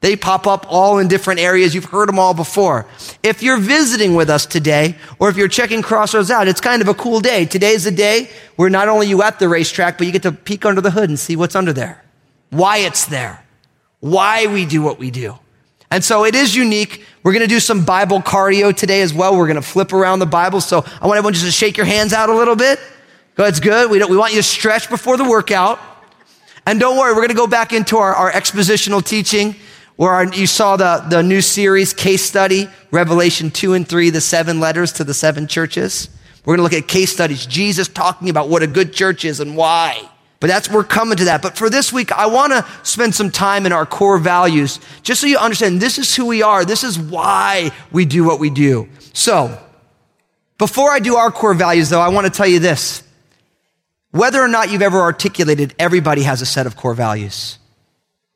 They 0.00 0.14
pop 0.14 0.46
up 0.46 0.64
all 0.68 0.98
in 0.98 1.08
different 1.08 1.40
areas. 1.40 1.74
You've 1.74 1.86
heard 1.86 2.08
them 2.08 2.20
all 2.20 2.32
before. 2.32 2.86
If 3.24 3.42
you're 3.42 3.58
visiting 3.58 4.14
with 4.14 4.30
us 4.30 4.46
today, 4.46 4.96
or 5.18 5.28
if 5.28 5.36
you're 5.36 5.48
checking 5.48 5.82
Crossroads 5.82 6.30
out, 6.30 6.46
it's 6.46 6.60
kind 6.60 6.80
of 6.80 6.88
a 6.88 6.94
cool 6.94 7.20
day. 7.20 7.44
Today's 7.46 7.84
the 7.84 7.90
day 7.90 8.30
where 8.54 8.70
not 8.70 8.88
only 8.88 9.08
you 9.08 9.22
at 9.22 9.40
the 9.40 9.48
racetrack, 9.48 9.98
but 9.98 10.06
you 10.06 10.12
get 10.12 10.22
to 10.22 10.30
peek 10.30 10.64
under 10.64 10.80
the 10.80 10.92
hood 10.92 11.08
and 11.08 11.18
see 11.18 11.34
what's 11.34 11.56
under 11.56 11.72
there. 11.72 12.04
Why 12.50 12.78
it's 12.78 13.06
there. 13.06 13.44
Why 13.98 14.46
we 14.46 14.66
do 14.66 14.82
what 14.82 15.00
we 15.00 15.10
do. 15.10 15.36
And 15.90 16.04
so 16.04 16.24
it 16.24 16.36
is 16.36 16.54
unique. 16.54 17.04
We're 17.24 17.32
going 17.32 17.42
to 17.42 17.48
do 17.48 17.58
some 17.58 17.84
Bible 17.84 18.20
cardio 18.20 18.76
today 18.76 19.02
as 19.02 19.12
well. 19.12 19.36
We're 19.36 19.46
going 19.46 19.56
to 19.56 19.62
flip 19.62 19.92
around 19.92 20.20
the 20.20 20.26
Bible. 20.26 20.60
So 20.60 20.84
I 21.00 21.06
want 21.06 21.18
everyone 21.18 21.32
just 21.32 21.46
to 21.46 21.50
shake 21.50 21.76
your 21.76 21.86
hands 21.86 22.12
out 22.12 22.28
a 22.28 22.34
little 22.34 22.56
bit. 22.56 22.78
That's 23.34 23.58
good. 23.58 23.90
We, 23.90 24.04
we 24.04 24.16
want 24.16 24.32
you 24.32 24.38
to 24.38 24.46
stretch 24.46 24.88
before 24.88 25.16
the 25.16 25.28
workout. 25.28 25.80
And 26.66 26.78
don't 26.78 26.98
worry, 26.98 27.12
we're 27.12 27.20
going 27.20 27.28
to 27.28 27.34
go 27.34 27.46
back 27.46 27.72
into 27.72 27.96
our, 27.96 28.14
our 28.14 28.30
expositional 28.30 29.04
teaching 29.04 29.56
where 29.98 30.12
our, 30.12 30.32
you 30.32 30.46
saw 30.46 30.76
the, 30.76 31.04
the 31.10 31.24
new 31.24 31.40
series, 31.40 31.92
case 31.92 32.24
study, 32.24 32.68
Revelation 32.92 33.50
2 33.50 33.74
and 33.74 33.86
3, 33.86 34.10
the 34.10 34.20
seven 34.20 34.60
letters 34.60 34.92
to 34.92 35.02
the 35.02 35.12
seven 35.12 35.48
churches. 35.48 36.08
We're 36.44 36.56
going 36.56 36.68
to 36.68 36.76
look 36.76 36.84
at 36.84 36.88
case 36.88 37.12
studies, 37.12 37.44
Jesus 37.44 37.88
talking 37.88 38.30
about 38.30 38.48
what 38.48 38.62
a 38.62 38.68
good 38.68 38.92
church 38.92 39.24
is 39.24 39.40
and 39.40 39.56
why. 39.56 40.08
But 40.38 40.46
that's, 40.46 40.70
we're 40.70 40.84
coming 40.84 41.16
to 41.16 41.24
that. 41.24 41.42
But 41.42 41.58
for 41.58 41.68
this 41.68 41.92
week, 41.92 42.12
I 42.12 42.26
want 42.26 42.52
to 42.52 42.64
spend 42.84 43.12
some 43.12 43.32
time 43.32 43.66
in 43.66 43.72
our 43.72 43.84
core 43.84 44.18
values, 44.18 44.78
just 45.02 45.20
so 45.20 45.26
you 45.26 45.36
understand 45.36 45.80
this 45.80 45.98
is 45.98 46.14
who 46.14 46.26
we 46.26 46.42
are. 46.42 46.64
This 46.64 46.84
is 46.84 46.96
why 46.96 47.72
we 47.90 48.04
do 48.04 48.22
what 48.22 48.38
we 48.38 48.50
do. 48.50 48.88
So, 49.14 49.60
before 50.58 50.92
I 50.92 51.00
do 51.00 51.16
our 51.16 51.32
core 51.32 51.54
values, 51.54 51.90
though, 51.90 52.00
I 52.00 52.10
want 52.10 52.24
to 52.24 52.32
tell 52.32 52.46
you 52.46 52.60
this. 52.60 53.02
Whether 54.12 54.40
or 54.40 54.48
not 54.48 54.70
you've 54.70 54.80
ever 54.80 55.00
articulated, 55.00 55.74
everybody 55.76 56.22
has 56.22 56.40
a 56.40 56.46
set 56.46 56.68
of 56.68 56.76
core 56.76 56.94
values. 56.94 57.58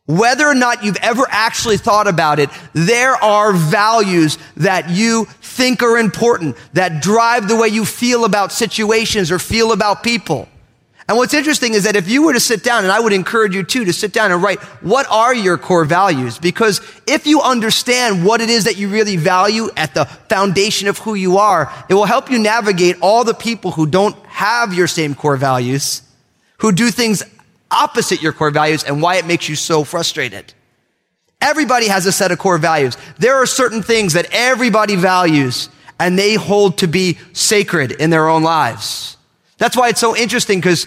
Whether 0.06 0.47
or 0.47 0.54
not 0.54 0.82
you've 0.82 0.97
ever 0.97 1.26
actually 1.30 1.76
thought 1.76 2.09
about 2.09 2.40
it, 2.40 2.50
there 2.73 3.14
are 3.23 3.52
values 3.52 4.37
that 4.56 4.90
you 4.90 5.26
think 5.40 5.82
are 5.82 5.97
important, 5.97 6.56
that 6.73 7.00
drive 7.00 7.47
the 7.47 7.56
way 7.56 7.68
you 7.68 7.85
feel 7.85 8.25
about 8.25 8.50
situations 8.50 9.30
or 9.30 9.38
feel 9.38 9.71
about 9.71 10.02
people. 10.02 10.49
And 11.09 11.16
what's 11.16 11.35
interesting 11.35 11.75
is 11.75 11.85
that 11.85 11.94
if 11.94 12.09
you 12.09 12.25
were 12.25 12.32
to 12.32 12.40
sit 12.40 12.64
down, 12.64 12.85
and 12.85 12.92
I 12.92 12.99
would 12.99 13.12
encourage 13.12 13.54
you 13.54 13.62
too, 13.62 13.85
to 13.85 13.92
sit 13.92 14.12
down 14.12 14.32
and 14.32 14.42
write, 14.42 14.61
what 14.82 15.06
are 15.09 15.35
your 15.35 15.56
core 15.56 15.85
values? 15.85 16.38
Because 16.38 16.80
if 17.06 17.26
you 17.26 17.40
understand 17.40 18.25
what 18.25 18.40
it 18.40 18.50
is 18.50 18.64
that 18.64 18.76
you 18.76 18.88
really 18.88 19.16
value 19.16 19.68
at 19.76 19.94
the 19.94 20.04
foundation 20.04 20.88
of 20.88 20.99
who 20.99 21.14
you 21.14 21.38
are, 21.38 21.73
it 21.88 21.94
will 21.94 22.06
help 22.06 22.30
you 22.30 22.38
navigate 22.38 22.97
all 23.00 23.23
the 23.25 23.35
people 23.35 23.73
who 23.73 23.87
don't 23.87 24.16
have 24.26 24.75
your 24.75 24.87
same 24.87 25.14
core 25.14 25.37
values, 25.37 26.02
who 26.59 26.73
do 26.73 26.90
things 26.90 27.23
opposite 27.73 28.23
your 28.23 28.33
core 28.33 28.50
values, 28.50 28.85
and 28.85 29.02
why 29.02 29.17
it 29.17 29.26
makes 29.26 29.49
you 29.49 29.57
so 29.57 29.83
frustrated. 29.83 30.52
Everybody 31.41 31.88
has 31.88 32.07
a 32.07 32.12
set 32.12 32.31
of 32.31 32.38
core 32.38 32.59
values. 32.59 32.97
There 33.19 33.35
are 33.35 33.47
certain 33.47 33.83
things 33.83 34.12
that 34.12 34.29
everybody 34.31 34.95
values 34.95 35.69
and 35.99 36.19
they 36.19 36.35
hold 36.35 36.79
to 36.79 36.88
be 36.88 37.19
sacred 37.33 37.93
in 37.93 38.11
their 38.11 38.29
own 38.29 38.43
lives. 38.43 39.17
That's 39.59 39.76
why 39.76 39.88
it's 39.88 40.00
so 40.00 40.17
interesting 40.17 40.59
because, 40.59 40.87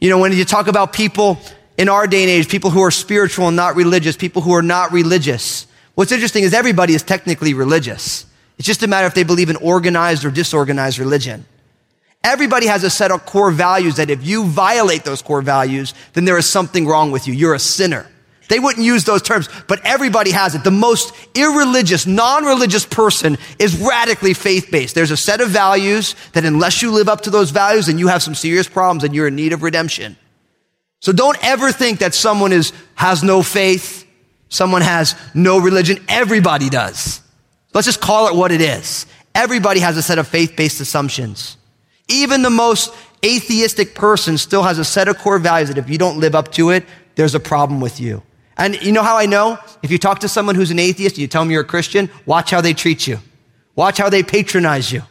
you 0.00 0.10
know, 0.10 0.18
when 0.18 0.32
you 0.32 0.44
talk 0.44 0.66
about 0.66 0.92
people 0.92 1.38
in 1.78 1.88
our 1.88 2.06
day 2.06 2.22
and 2.22 2.30
age, 2.30 2.48
people 2.48 2.70
who 2.70 2.82
are 2.82 2.90
spiritual 2.90 3.48
and 3.48 3.56
not 3.56 3.76
religious, 3.76 4.16
people 4.16 4.42
who 4.42 4.52
are 4.52 4.62
not 4.62 4.92
religious, 4.92 5.66
what's 5.94 6.10
interesting 6.10 6.42
is 6.42 6.52
everybody 6.52 6.94
is 6.94 7.02
technically 7.02 7.54
religious. 7.54 8.26
It's 8.58 8.66
just 8.66 8.82
a 8.82 8.88
matter 8.88 9.06
if 9.06 9.14
they 9.14 9.24
believe 9.24 9.50
in 9.50 9.56
organized 9.56 10.24
or 10.24 10.30
disorganized 10.30 10.98
religion. 10.98 11.44
Everybody 12.26 12.66
has 12.66 12.82
a 12.82 12.90
set 12.90 13.12
of 13.12 13.24
core 13.24 13.52
values 13.52 13.96
that 13.96 14.10
if 14.10 14.26
you 14.26 14.46
violate 14.46 15.04
those 15.04 15.22
core 15.22 15.42
values, 15.42 15.94
then 16.14 16.24
there 16.24 16.36
is 16.36 16.44
something 16.44 16.84
wrong 16.84 17.12
with 17.12 17.28
you. 17.28 17.32
You're 17.32 17.54
a 17.54 17.58
sinner. 17.60 18.04
They 18.48 18.58
wouldn't 18.58 18.84
use 18.84 19.04
those 19.04 19.22
terms, 19.22 19.48
but 19.68 19.80
everybody 19.84 20.32
has 20.32 20.56
it. 20.56 20.64
The 20.64 20.72
most 20.72 21.14
irreligious, 21.36 22.04
non-religious 22.04 22.84
person 22.84 23.38
is 23.60 23.80
radically 23.80 24.34
faith-based. 24.34 24.92
There's 24.92 25.12
a 25.12 25.16
set 25.16 25.40
of 25.40 25.50
values 25.50 26.16
that 26.32 26.44
unless 26.44 26.82
you 26.82 26.90
live 26.90 27.08
up 27.08 27.20
to 27.22 27.30
those 27.30 27.52
values, 27.52 27.86
then 27.86 27.96
you 27.96 28.08
have 28.08 28.24
some 28.24 28.34
serious 28.34 28.68
problems 28.68 29.04
and 29.04 29.14
you're 29.14 29.28
in 29.28 29.36
need 29.36 29.52
of 29.52 29.62
redemption. 29.62 30.16
So 30.98 31.12
don't 31.12 31.38
ever 31.44 31.70
think 31.70 32.00
that 32.00 32.12
someone 32.12 32.50
is, 32.50 32.72
has 32.96 33.22
no 33.22 33.40
faith, 33.40 34.04
someone 34.48 34.82
has 34.82 35.14
no 35.32 35.60
religion. 35.60 36.04
Everybody 36.08 36.70
does. 36.70 37.20
Let's 37.72 37.86
just 37.86 38.00
call 38.00 38.26
it 38.26 38.34
what 38.34 38.50
it 38.50 38.60
is. 38.60 39.06
Everybody 39.32 39.78
has 39.78 39.96
a 39.96 40.02
set 40.02 40.18
of 40.18 40.26
faith-based 40.26 40.80
assumptions. 40.80 41.56
Even 42.08 42.42
the 42.42 42.50
most 42.50 42.92
atheistic 43.24 43.94
person 43.94 44.38
still 44.38 44.62
has 44.62 44.78
a 44.78 44.84
set 44.84 45.08
of 45.08 45.18
core 45.18 45.38
values 45.38 45.68
that 45.68 45.78
if 45.78 45.90
you 45.90 45.98
don't 45.98 46.18
live 46.18 46.34
up 46.34 46.52
to 46.52 46.70
it, 46.70 46.84
there's 47.16 47.34
a 47.34 47.40
problem 47.40 47.80
with 47.80 48.00
you. 48.00 48.22
And 48.56 48.80
you 48.82 48.92
know 48.92 49.02
how 49.02 49.16
I 49.18 49.26
know? 49.26 49.58
If 49.82 49.90
you 49.90 49.98
talk 49.98 50.20
to 50.20 50.28
someone 50.28 50.54
who's 50.54 50.70
an 50.70 50.78
atheist, 50.78 51.16
and 51.16 51.22
you 51.22 51.26
tell 51.26 51.42
them 51.42 51.50
you're 51.50 51.62
a 51.62 51.64
Christian, 51.64 52.10
watch 52.24 52.50
how 52.50 52.60
they 52.60 52.72
treat 52.72 53.06
you. 53.06 53.18
Watch 53.74 53.98
how 53.98 54.08
they 54.08 54.22
patronize 54.22 54.90
you. 54.90 55.02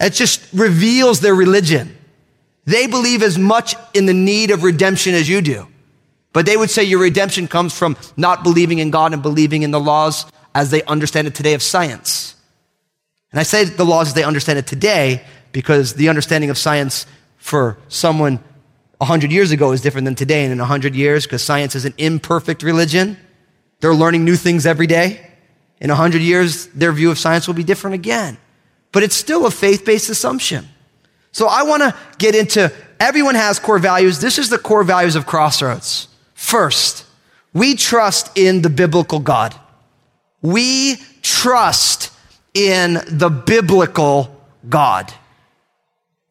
It 0.00 0.10
just 0.10 0.52
reveals 0.52 1.20
their 1.20 1.34
religion. 1.34 1.96
They 2.66 2.86
believe 2.86 3.22
as 3.22 3.38
much 3.38 3.74
in 3.94 4.06
the 4.06 4.14
need 4.14 4.50
of 4.50 4.64
redemption 4.64 5.14
as 5.14 5.28
you 5.28 5.40
do. 5.40 5.66
But 6.32 6.46
they 6.46 6.56
would 6.56 6.70
say 6.70 6.82
your 6.82 7.00
redemption 7.00 7.46
comes 7.46 7.76
from 7.76 7.96
not 8.16 8.42
believing 8.42 8.80
in 8.80 8.90
God 8.90 9.12
and 9.12 9.22
believing 9.22 9.62
in 9.62 9.70
the 9.70 9.80
laws 9.80 10.26
as 10.54 10.70
they 10.70 10.82
understand 10.82 11.26
it 11.26 11.34
today 11.34 11.54
of 11.54 11.62
science. 11.62 12.34
And 13.30 13.40
I 13.40 13.44
say 13.44 13.64
the 13.64 13.84
laws 13.84 14.08
as 14.08 14.14
they 14.14 14.24
understand 14.24 14.58
it 14.58 14.66
today 14.66 15.24
because 15.54 15.94
the 15.94 16.08
understanding 16.08 16.50
of 16.50 16.58
science 16.58 17.06
for 17.38 17.78
someone 17.88 18.40
100 18.98 19.30
years 19.30 19.52
ago 19.52 19.70
is 19.70 19.80
different 19.80 20.04
than 20.04 20.16
today 20.16 20.42
and 20.42 20.52
in 20.52 20.58
100 20.58 20.96
years 20.96 21.24
because 21.24 21.42
science 21.42 21.76
is 21.76 21.84
an 21.84 21.94
imperfect 21.96 22.62
religion. 22.62 23.16
They're 23.80 23.94
learning 23.94 24.24
new 24.24 24.34
things 24.34 24.66
every 24.66 24.88
day. 24.88 25.30
In 25.80 25.90
100 25.90 26.20
years, 26.20 26.66
their 26.68 26.90
view 26.92 27.10
of 27.10 27.18
science 27.18 27.46
will 27.46 27.54
be 27.54 27.62
different 27.62 27.94
again. 27.94 28.36
But 28.90 29.04
it's 29.04 29.14
still 29.14 29.46
a 29.46 29.50
faith-based 29.50 30.10
assumption. 30.10 30.68
So 31.30 31.46
I 31.46 31.62
want 31.62 31.82
to 31.82 31.94
get 32.18 32.34
into 32.34 32.72
everyone 32.98 33.36
has 33.36 33.60
core 33.60 33.78
values. 33.78 34.20
This 34.20 34.38
is 34.38 34.50
the 34.50 34.58
core 34.58 34.82
values 34.82 35.14
of 35.14 35.24
Crossroads. 35.24 36.08
First, 36.34 37.06
we 37.52 37.76
trust 37.76 38.36
in 38.36 38.62
the 38.62 38.70
biblical 38.70 39.20
God. 39.20 39.54
We 40.42 40.96
trust 41.22 42.10
in 42.54 42.94
the 43.08 43.30
biblical 43.30 44.34
God. 44.68 45.12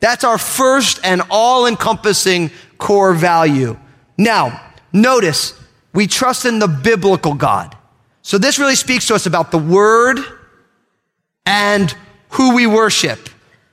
That's 0.03 0.25
our 0.25 0.37
first 0.37 0.99
and 1.05 1.21
all 1.29 1.65
encompassing 1.65 2.51
core 2.77 3.13
value. 3.13 3.79
Now, 4.17 4.61
notice 4.91 5.57
we 5.93 6.07
trust 6.07 6.43
in 6.43 6.59
the 6.59 6.67
biblical 6.67 7.35
God. 7.35 7.77
So 8.21 8.37
this 8.37 8.59
really 8.59 8.75
speaks 8.75 9.07
to 9.07 9.15
us 9.15 9.27
about 9.27 9.51
the 9.51 9.57
word 9.57 10.19
and 11.45 11.95
who 12.31 12.53
we 12.53 12.67
worship. 12.67 13.29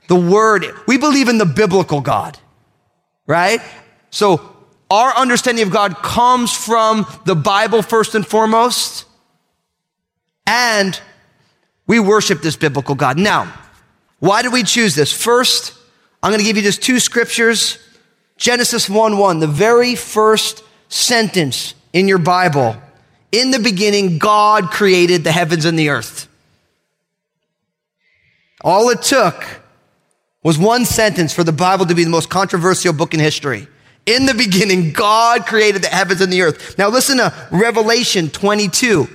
The 0.07 0.15
word. 0.15 0.67
We 0.87 0.97
believe 0.97 1.27
in 1.27 1.37
the 1.37 1.45
biblical 1.45 1.99
God, 1.99 2.37
right? 3.27 3.59
So 4.09 4.55
our 4.89 5.13
understanding 5.13 5.67
of 5.67 5.73
God 5.73 5.97
comes 5.97 6.53
from 6.55 7.05
the 7.25 7.35
Bible 7.35 7.81
first 7.81 8.15
and 8.15 8.25
foremost. 8.25 9.03
And 10.47 10.97
we 11.87 11.99
worship 11.99 12.41
this 12.41 12.55
biblical 12.55 12.95
God. 12.95 13.19
Now, 13.19 13.53
why 14.19 14.43
did 14.43 14.53
we 14.53 14.63
choose 14.63 14.95
this? 14.95 15.11
First, 15.11 15.73
I'm 16.23 16.31
going 16.31 16.39
to 16.39 16.45
give 16.45 16.57
you 16.57 16.63
just 16.63 16.81
two 16.81 16.99
scriptures. 16.99 17.77
Genesis 18.37 18.89
1 18.89 19.17
1, 19.17 19.39
the 19.39 19.47
very 19.47 19.95
first 19.95 20.63
sentence 20.89 21.73
in 21.93 22.07
your 22.07 22.17
Bible. 22.17 22.75
In 23.31 23.51
the 23.51 23.59
beginning, 23.59 24.17
God 24.17 24.71
created 24.71 25.23
the 25.23 25.31
heavens 25.31 25.65
and 25.65 25.77
the 25.77 25.89
earth. 25.89 26.27
All 28.63 28.89
it 28.89 29.01
took 29.01 29.61
was 30.43 30.57
one 30.57 30.85
sentence 30.85 31.33
for 31.33 31.43
the 31.43 31.51
Bible 31.51 31.85
to 31.85 31.95
be 31.95 32.03
the 32.03 32.09
most 32.09 32.29
controversial 32.29 32.93
book 32.93 33.13
in 33.13 33.19
history. 33.19 33.67
In 34.05 34.25
the 34.25 34.33
beginning, 34.33 34.91
God 34.91 35.45
created 35.45 35.83
the 35.83 35.87
heavens 35.87 36.21
and 36.21 36.33
the 36.33 36.41
earth. 36.41 36.77
Now 36.77 36.89
listen 36.89 37.17
to 37.17 37.33
Revelation 37.51 38.29
22, 38.29 39.07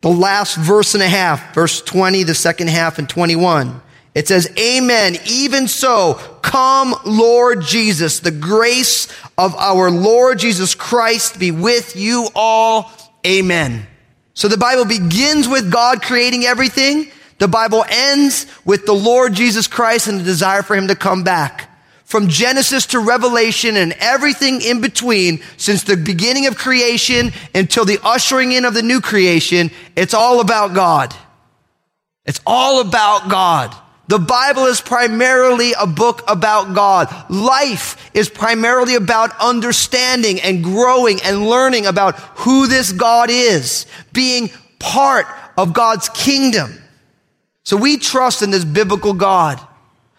the 0.00 0.08
last 0.08 0.56
verse 0.56 0.94
and 0.94 1.02
a 1.02 1.08
half, 1.08 1.54
verse 1.54 1.80
20, 1.80 2.24
the 2.24 2.34
second 2.34 2.68
half, 2.68 2.98
and 2.98 3.08
21. 3.08 3.80
It 4.14 4.28
says, 4.28 4.50
Amen. 4.58 5.16
Even 5.26 5.68
so, 5.68 6.14
come, 6.42 6.94
Lord 7.04 7.62
Jesus. 7.62 8.20
The 8.20 8.30
grace 8.30 9.08
of 9.38 9.54
our 9.56 9.90
Lord 9.90 10.38
Jesus 10.38 10.74
Christ 10.74 11.38
be 11.38 11.50
with 11.50 11.96
you 11.96 12.28
all. 12.34 12.90
Amen. 13.26 13.86
So 14.34 14.48
the 14.48 14.56
Bible 14.56 14.84
begins 14.84 15.46
with 15.48 15.70
God 15.70 16.02
creating 16.02 16.44
everything. 16.44 17.10
The 17.38 17.48
Bible 17.48 17.84
ends 17.88 18.46
with 18.64 18.84
the 18.84 18.92
Lord 18.92 19.32
Jesus 19.34 19.66
Christ 19.66 20.08
and 20.08 20.20
the 20.20 20.24
desire 20.24 20.62
for 20.62 20.76
him 20.76 20.88
to 20.88 20.94
come 20.94 21.22
back. 21.22 21.68
From 22.04 22.28
Genesis 22.28 22.86
to 22.86 22.98
Revelation 22.98 23.76
and 23.76 23.92
everything 24.00 24.60
in 24.62 24.80
between, 24.80 25.40
since 25.56 25.84
the 25.84 25.96
beginning 25.96 26.46
of 26.46 26.56
creation 26.56 27.30
until 27.54 27.84
the 27.84 28.00
ushering 28.02 28.50
in 28.50 28.64
of 28.64 28.74
the 28.74 28.82
new 28.82 29.00
creation, 29.00 29.70
it's 29.94 30.12
all 30.12 30.40
about 30.40 30.74
God. 30.74 31.14
It's 32.26 32.40
all 32.44 32.80
about 32.80 33.30
God. 33.30 33.74
The 34.10 34.18
Bible 34.18 34.64
is 34.64 34.80
primarily 34.80 35.72
a 35.80 35.86
book 35.86 36.24
about 36.26 36.74
God. 36.74 37.30
Life 37.30 38.10
is 38.12 38.28
primarily 38.28 38.96
about 38.96 39.30
understanding 39.40 40.40
and 40.40 40.64
growing 40.64 41.20
and 41.22 41.46
learning 41.46 41.86
about 41.86 42.18
who 42.40 42.66
this 42.66 42.90
God 42.90 43.30
is, 43.30 43.86
being 44.12 44.50
part 44.80 45.28
of 45.56 45.72
God's 45.72 46.08
kingdom. 46.08 46.74
So 47.62 47.76
we 47.76 47.98
trust 47.98 48.42
in 48.42 48.50
this 48.50 48.64
biblical 48.64 49.14
God. 49.14 49.64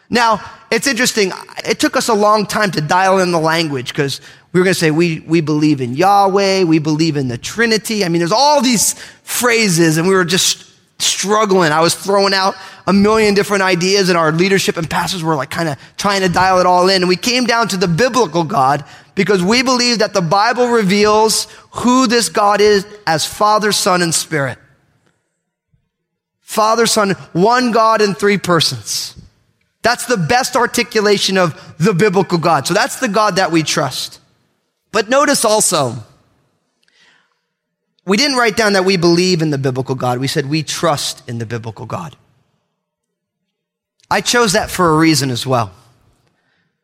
Now, 0.09 0.41
it's 0.71 0.87
interesting. 0.87 1.33
It 1.65 1.81
took 1.81 1.97
us 1.97 2.07
a 2.07 2.13
long 2.13 2.45
time 2.45 2.71
to 2.71 2.79
dial 2.79 3.19
in 3.19 3.33
the 3.33 3.41
language 3.41 3.89
because 3.89 4.21
we 4.53 4.61
were 4.61 4.63
going 4.63 4.73
to 4.73 4.79
say 4.79 4.91
we, 4.91 5.19
we 5.19 5.41
believe 5.41 5.81
in 5.81 5.95
Yahweh, 5.95 6.63
we 6.63 6.79
believe 6.79 7.17
in 7.17 7.27
the 7.27 7.37
Trinity. 7.37 8.05
I 8.05 8.07
mean, 8.07 8.19
there's 8.19 8.31
all 8.31 8.61
these 8.61 8.93
phrases, 9.23 9.97
and 9.97 10.07
we 10.07 10.13
were 10.13 10.23
just 10.23 10.70
struggling. 11.01 11.71
I 11.71 11.81
was 11.81 11.95
throwing 11.95 12.33
out 12.33 12.55
a 12.87 12.93
million 12.93 13.33
different 13.33 13.63
ideas, 13.63 14.09
and 14.09 14.17
our 14.17 14.31
leadership 14.31 14.77
and 14.77 14.89
pastors 14.89 15.23
were 15.23 15.35
like 15.35 15.49
kind 15.49 15.69
of 15.69 15.77
trying 15.97 16.21
to 16.21 16.29
dial 16.29 16.59
it 16.59 16.65
all 16.65 16.89
in. 16.89 17.01
And 17.01 17.09
we 17.09 17.15
came 17.15 17.45
down 17.45 17.67
to 17.69 17.77
the 17.77 17.87
biblical 17.87 18.43
God 18.43 18.85
because 19.15 19.43
we 19.43 19.61
believe 19.61 19.99
that 19.99 20.13
the 20.13 20.21
Bible 20.21 20.67
reveals 20.67 21.47
who 21.71 22.07
this 22.07 22.29
God 22.29 22.61
is 22.61 22.85
as 23.05 23.25
Father, 23.25 23.71
Son, 23.71 24.01
and 24.01 24.13
Spirit. 24.13 24.57
Father, 26.39 26.85
Son, 26.85 27.11
one 27.33 27.71
God 27.71 28.01
in 28.01 28.13
three 28.13 28.37
persons. 28.37 29.15
That's 29.83 30.05
the 30.05 30.17
best 30.17 30.55
articulation 30.55 31.37
of 31.37 31.75
the 31.77 31.93
biblical 31.93 32.37
God. 32.37 32.67
So 32.67 32.73
that's 32.73 32.99
the 32.99 33.07
God 33.07 33.37
that 33.37 33.51
we 33.51 33.63
trust. 33.63 34.19
But 34.91 35.09
notice 35.09 35.45
also, 35.45 35.95
we 38.05 38.17
didn't 38.17 38.37
write 38.37 38.57
down 38.57 38.73
that 38.73 38.85
we 38.85 38.97
believe 38.97 39.41
in 39.41 39.51
the 39.51 39.57
biblical 39.57 39.95
God. 39.95 40.19
We 40.19 40.27
said 40.27 40.47
we 40.47 40.63
trust 40.63 41.27
in 41.29 41.37
the 41.37 41.45
biblical 41.45 41.85
God. 41.85 42.15
I 44.09 44.21
chose 44.21 44.53
that 44.53 44.69
for 44.69 44.89
a 44.89 44.97
reason 44.97 45.29
as 45.29 45.45
well. 45.45 45.71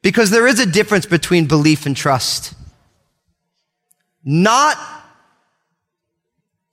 Because 0.01 0.29
there 0.29 0.47
is 0.47 0.59
a 0.59 0.65
difference 0.65 1.05
between 1.05 1.47
belief 1.47 1.85
and 1.85 1.97
trust. 1.97 2.53
Not 4.23 4.77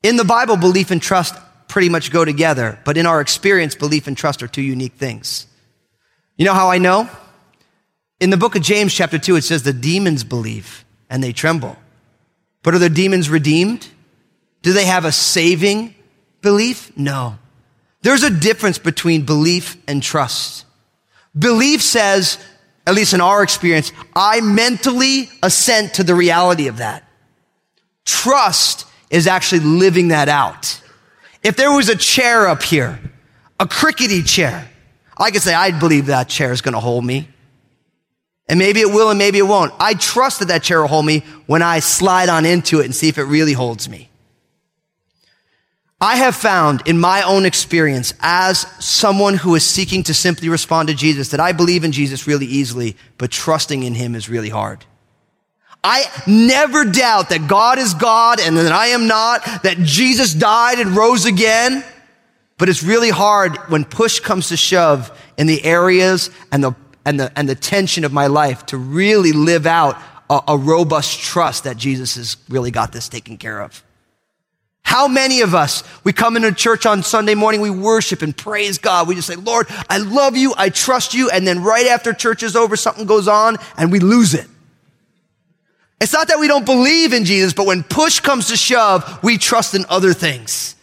in 0.03 0.17
the 0.17 0.25
Bible, 0.25 0.57
belief 0.57 0.91
and 0.91 1.01
trust 1.01 1.35
pretty 1.67 1.89
much 1.89 2.13
go 2.13 2.25
together, 2.25 2.79
but 2.85 2.97
in 2.97 3.07
our 3.07 3.21
experience, 3.21 3.75
belief 3.75 4.07
and 4.07 4.17
trust 4.17 4.43
are 4.43 4.47
two 4.47 4.63
unique 4.63 4.93
things. 4.93 5.47
You 6.37 6.45
know 6.45 6.55
how 6.55 6.71
I 6.71 6.79
know? 6.79 7.09
In 8.21 8.31
the 8.31 8.37
book 8.37 8.55
of 8.55 8.63
James, 8.63 8.95
chapter 8.95 9.19
2, 9.19 9.37
it 9.37 9.43
says 9.43 9.63
the 9.63 9.73
demons 9.73 10.23
believe 10.23 10.85
and 11.11 11.23
they 11.23 11.33
tremble. 11.33 11.77
But 12.63 12.75
are 12.75 12.79
the 12.79 12.91
demons 12.91 13.29
redeemed? 13.29 13.89
Do 14.65 14.73
they 14.73 14.87
have 14.87 15.05
a 15.05 15.13
saving 15.13 15.95
belief? 16.41 16.97
No. 16.97 17.39
There's 18.01 18.23
a 18.23 18.31
difference 18.31 18.79
between 18.79 19.27
belief 19.27 19.77
and 19.87 20.03
trust. 20.03 20.65
Belief 21.39 21.83
says, 21.83 22.39
at 22.87 22.95
least 22.95 23.13
in 23.13 23.21
our 23.21 23.43
experience, 23.43 23.93
I 24.17 24.41
mentally 24.41 25.29
assent 25.43 25.95
to 25.95 26.03
the 26.03 26.15
reality 26.15 26.69
of 26.69 26.79
that. 26.79 27.07
Trust 28.07 28.87
is 29.11 29.27
actually 29.27 29.61
living 29.61 30.09
that 30.09 30.31
out. 30.31 30.81
If 31.43 31.57
there 31.57 31.71
was 31.71 31.91
a 31.91 31.97
chair 31.97 32.49
up 32.49 32.63
here, 32.63 32.99
a 33.61 33.67
crickety 33.67 34.23
chair, 34.23 34.67
I 35.19 35.31
could 35.31 35.43
say, 35.43 35.53
I 35.53 35.79
believe 35.79 36.07
that 36.07 36.31
chair 36.31 36.53
is 36.53 36.63
going 36.63 36.73
to 36.73 36.81
hold 36.81 37.05
me. 37.05 37.29
And 38.49 38.59
maybe 38.59 38.81
it 38.81 38.89
will 38.89 39.11
and 39.11 39.19
maybe 39.19 39.39
it 39.39 39.47
won't. 39.47 39.75
I 39.79 39.93
trust 39.93 40.39
that 40.39 40.49
that 40.49 40.63
chair 40.63 40.81
will 40.81 40.89
hold 40.89 41.05
me 41.05 41.23
when 41.45 41.61
I 41.61 41.81
slide 41.81 42.31
on 42.31 42.47
into 42.47 42.81
it 42.81 42.87
and 42.87 42.95
see 42.95 43.09
if 43.11 43.19
it 43.19 43.25
really 43.25 43.53
holds 43.53 43.91
me. 43.91 44.09
I 46.05 46.17
have 46.17 46.37
found 46.37 46.83
in 46.85 47.01
my 47.01 47.23
own 47.23 47.47
experience 47.47 48.13
as 48.21 48.67
someone 48.79 49.39
who 49.39 49.55
is 49.55 49.65
seeking 49.65 50.03
to 50.03 50.13
simply 50.13 50.51
respond 50.51 50.89
to 50.89 50.95
Jesus 50.95 51.31
that 51.31 51.41
I 51.41 51.53
believe 51.53 51.83
in 51.83 51.93
Jesus 51.93 52.27
really 52.27 52.45
easily, 52.45 52.95
but 53.17 53.31
trusting 53.31 53.83
in 53.83 53.95
him 53.95 54.15
is 54.15 54.29
really 54.29 54.51
hard. 54.51 54.85
I 55.83 56.05
never 56.27 56.85
doubt 56.85 57.31
that 57.31 57.49
God 57.49 57.79
is 57.79 57.95
God 57.95 58.39
and 58.39 58.55
that 58.59 58.71
I 58.71 58.89
am 58.89 59.07
not, 59.07 59.47
that 59.63 59.79
Jesus 59.79 60.35
died 60.35 60.79
and 60.79 60.95
rose 60.95 61.25
again. 61.25 61.83
But 62.59 62.69
it's 62.69 62.83
really 62.83 63.09
hard 63.09 63.57
when 63.71 63.87
push 63.87 64.21
comes 64.21 64.51
to 64.51 64.59
shove 64.59 65.11
in 65.39 65.47
the 65.47 65.65
areas 65.65 66.29
and 66.53 66.63
the, 66.63 66.75
and 67.07 67.19
the, 67.19 67.33
and 67.35 67.49
the 67.49 67.55
tension 67.55 68.05
of 68.05 68.13
my 68.13 68.27
life 68.27 68.67
to 68.67 68.77
really 68.77 69.33
live 69.33 69.65
out 69.65 69.97
a, 70.29 70.39
a 70.49 70.59
robust 70.59 71.21
trust 71.21 71.65
that 71.65 71.79
Jesus 71.79 72.17
has 72.17 72.37
really 72.51 72.71
got 72.71 72.93
this 72.93 73.09
taken 73.09 73.39
care 73.39 73.63
of. 73.63 73.83
How 74.85 75.09
many 75.09 75.41
of 75.41 75.55
us, 75.55 75.83
we 76.05 76.13
come 76.13 76.37
into 76.37 76.53
church 76.53 76.87
on 76.87 77.03
Sunday 77.03 77.35
morning, 77.35 77.61
we 77.61 77.71
worship 77.71 78.23
and 78.23 78.37
praise 78.37 78.79
God. 78.79 79.09
We 79.09 79.15
just 79.15 79.27
say, 79.27 79.35
Lord, 79.35 79.67
I 79.91 79.99
love 79.99 80.37
you, 80.37 80.55
I 80.57 80.69
trust 80.69 81.15
you. 81.15 81.31
And 81.31 81.47
then 81.47 81.65
right 81.65 81.87
after 81.87 82.13
church 82.13 82.43
is 82.43 82.55
over, 82.55 82.77
something 82.77 83.07
goes 83.07 83.27
on 83.27 83.57
and 83.77 83.91
we 83.91 83.99
lose 83.99 84.35
it. 84.35 84.47
It's 86.01 86.13
not 86.13 86.29
that 86.29 86.39
we 86.39 86.49
don't 86.49 86.67
believe 86.67 87.13
in 87.13 87.25
Jesus, 87.25 87.55
but 87.55 87.67
when 87.67 87.83
push 87.83 88.21
comes 88.21 88.49
to 88.49 88.57
shove, 88.57 89.21
we 89.23 89.39
trust 89.39 89.75
in 89.75 89.87
other 89.89 90.13
things. 90.13 90.77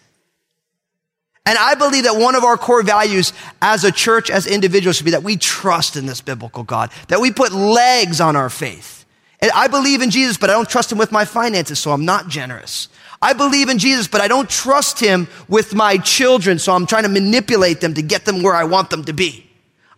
And 1.46 1.58
I 1.58 1.76
believe 1.76 2.04
that 2.06 2.16
one 2.16 2.36
of 2.36 2.44
our 2.44 2.58
core 2.58 2.84
values 2.84 3.34
as 3.62 3.84
a 3.84 3.92
church, 3.92 4.30
as 4.30 4.48
individuals, 4.48 4.98
should 4.98 5.06
be 5.06 5.12
that 5.12 5.24
we 5.24 5.38
trust 5.38 5.96
in 5.96 6.06
this 6.06 6.22
biblical 6.22 6.64
God, 6.64 6.92
that 7.08 7.22
we 7.22 7.32
put 7.32 7.52
legs 7.52 8.20
on 8.20 8.36
our 8.36 8.50
faith. 8.50 9.06
And 9.40 9.52
I 9.52 9.68
believe 9.68 10.02
in 10.02 10.12
Jesus, 10.12 10.38
but 10.38 10.50
I 10.50 10.54
don't 10.54 10.70
trust 10.70 10.92
him 10.92 10.98
with 10.98 11.12
my 11.12 11.26
finances, 11.26 11.80
so 11.80 11.92
I'm 11.92 12.06
not 12.06 12.28
generous. 12.28 12.90
I 13.22 13.34
believe 13.34 13.70
in 13.70 13.78
Jesus, 13.78 14.08
but 14.08 14.20
I 14.20 14.28
don't 14.28 14.50
trust 14.50 15.00
him 15.00 15.28
with 15.48 15.76
my 15.76 15.98
children, 15.98 16.58
so 16.58 16.74
I'm 16.74 16.88
trying 16.88 17.04
to 17.04 17.10
manipulate 17.10 17.80
them 17.80 17.94
to 17.94 18.02
get 18.02 18.26
them 18.26 18.42
where 18.42 18.56
I 18.56 18.64
want 18.64 18.90
them 18.90 19.04
to 19.06 19.14
be. 19.14 19.48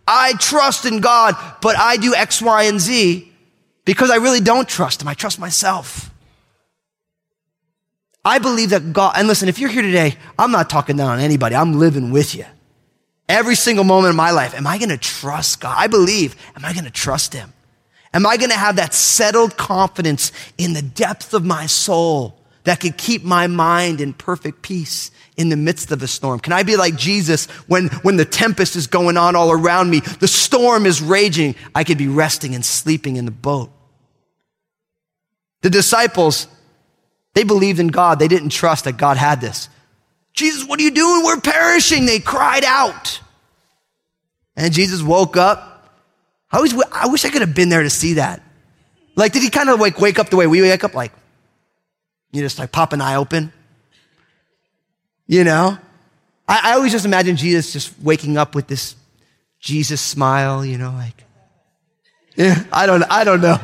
I 0.05 0.33
trust 0.33 0.85
in 0.85 0.99
God, 0.99 1.35
but 1.61 1.77
I 1.77 1.95
do 1.95 2.13
X, 2.13 2.41
Y, 2.41 2.63
and 2.63 2.79
Z 2.79 3.31
because 3.85 4.11
I 4.11 4.17
really 4.17 4.41
don't 4.41 4.67
trust 4.67 5.01
him. 5.01 5.07
I 5.07 5.13
trust 5.13 5.39
myself. 5.39 6.11
I 8.25 8.39
believe 8.39 8.69
that 8.71 8.93
God, 8.93 9.15
and 9.17 9.27
listen, 9.27 9.49
if 9.49 9.59
you're 9.59 9.69
here 9.69 9.81
today, 9.81 10.17
I'm 10.37 10.51
not 10.51 10.69
talking 10.69 10.97
down 10.97 11.09
on 11.09 11.19
anybody. 11.19 11.55
I'm 11.55 11.79
living 11.79 12.11
with 12.11 12.35
you. 12.35 12.45
Every 13.27 13.55
single 13.55 13.83
moment 13.83 14.09
of 14.09 14.15
my 14.15 14.31
life, 14.31 14.53
am 14.53 14.67
I 14.67 14.77
going 14.77 14.89
to 14.89 14.97
trust 14.97 15.61
God? 15.61 15.75
I 15.77 15.87
believe, 15.87 16.35
am 16.55 16.65
I 16.65 16.73
going 16.73 16.85
to 16.85 16.91
trust 16.91 17.33
Him? 17.33 17.53
Am 18.13 18.25
I 18.25 18.37
going 18.37 18.49
to 18.49 18.57
have 18.57 18.75
that 18.75 18.93
settled 18.93 19.57
confidence 19.57 20.31
in 20.57 20.73
the 20.73 20.81
depth 20.81 21.33
of 21.33 21.43
my 21.43 21.65
soul 21.65 22.37
that 22.63 22.79
could 22.79 22.97
keep 22.97 23.23
my 23.23 23.47
mind 23.47 23.99
in 23.99 24.13
perfect 24.13 24.61
peace 24.61 25.11
in 25.35 25.49
the 25.49 25.57
midst 25.57 25.91
of 25.91 26.01
a 26.01 26.07
storm? 26.07 26.39
Can 26.39 26.53
I 26.53 26.63
be 26.63 26.75
like 26.75 26.95
Jesus 26.95 27.45
when, 27.67 27.87
when 27.87 28.17
the 28.17 28.25
tempest 28.25 28.75
is 28.75 28.87
going 28.87 29.17
on 29.17 29.35
all 29.35 29.51
around 29.51 29.89
me, 29.89 29.99
the 29.99 30.27
storm 30.27 30.85
is 30.85 31.01
raging, 31.01 31.55
I 31.75 31.83
could 31.83 31.97
be 31.97 32.07
resting 32.07 32.55
and 32.55 32.63
sleeping 32.63 33.17
in 33.17 33.25
the 33.25 33.31
boat? 33.31 33.71
The 35.61 35.69
disciples, 35.69 36.47
they 37.33 37.43
believed 37.43 37.79
in 37.79 37.87
God. 37.87 38.19
They 38.19 38.27
didn't 38.27 38.49
trust 38.49 38.85
that 38.85 38.97
God 38.97 39.17
had 39.17 39.41
this. 39.41 39.69
Jesus, 40.33 40.67
what 40.67 40.79
are 40.79 40.83
you 40.83 40.91
doing? 40.91 41.23
We're 41.23 41.39
perishing. 41.39 42.05
They 42.05 42.19
cried 42.19 42.65
out. 42.65 43.19
And 44.55 44.73
Jesus 44.73 45.01
woke 45.01 45.37
up. 45.37 45.89
I, 46.51 46.57
always, 46.57 46.73
I 46.91 47.07
wish 47.07 47.25
I 47.25 47.29
could 47.29 47.41
have 47.41 47.55
been 47.55 47.69
there 47.69 47.83
to 47.83 47.89
see 47.89 48.13
that. 48.13 48.43
Like, 49.15 49.31
did 49.31 49.41
he 49.41 49.49
kind 49.49 49.69
of 49.69 49.79
like 49.79 49.99
wake 49.99 50.19
up 50.19 50.29
the 50.29 50.35
way 50.35 50.47
we 50.47 50.61
wake 50.61 50.83
up? 50.83 50.93
Like, 50.93 51.13
you 52.33 52.41
just 52.41 52.59
like 52.59 52.71
pop 52.71 52.91
an 52.91 52.99
eye 52.99 53.15
open? 53.15 53.53
You 55.27 55.45
know? 55.45 55.77
I, 56.47 56.59
I 56.63 56.73
always 56.73 56.91
just 56.91 57.05
imagine 57.05 57.37
Jesus 57.37 57.71
just 57.71 57.93
waking 58.01 58.37
up 58.37 58.55
with 58.55 58.67
this 58.67 58.95
Jesus 59.61 60.01
smile, 60.01 60.65
you 60.65 60.77
know, 60.77 60.91
like, 60.91 61.23
yeah, 62.35 62.65
I 62.71 62.85
don't, 62.85 63.03
I 63.09 63.23
don't 63.23 63.41
know. 63.41 63.59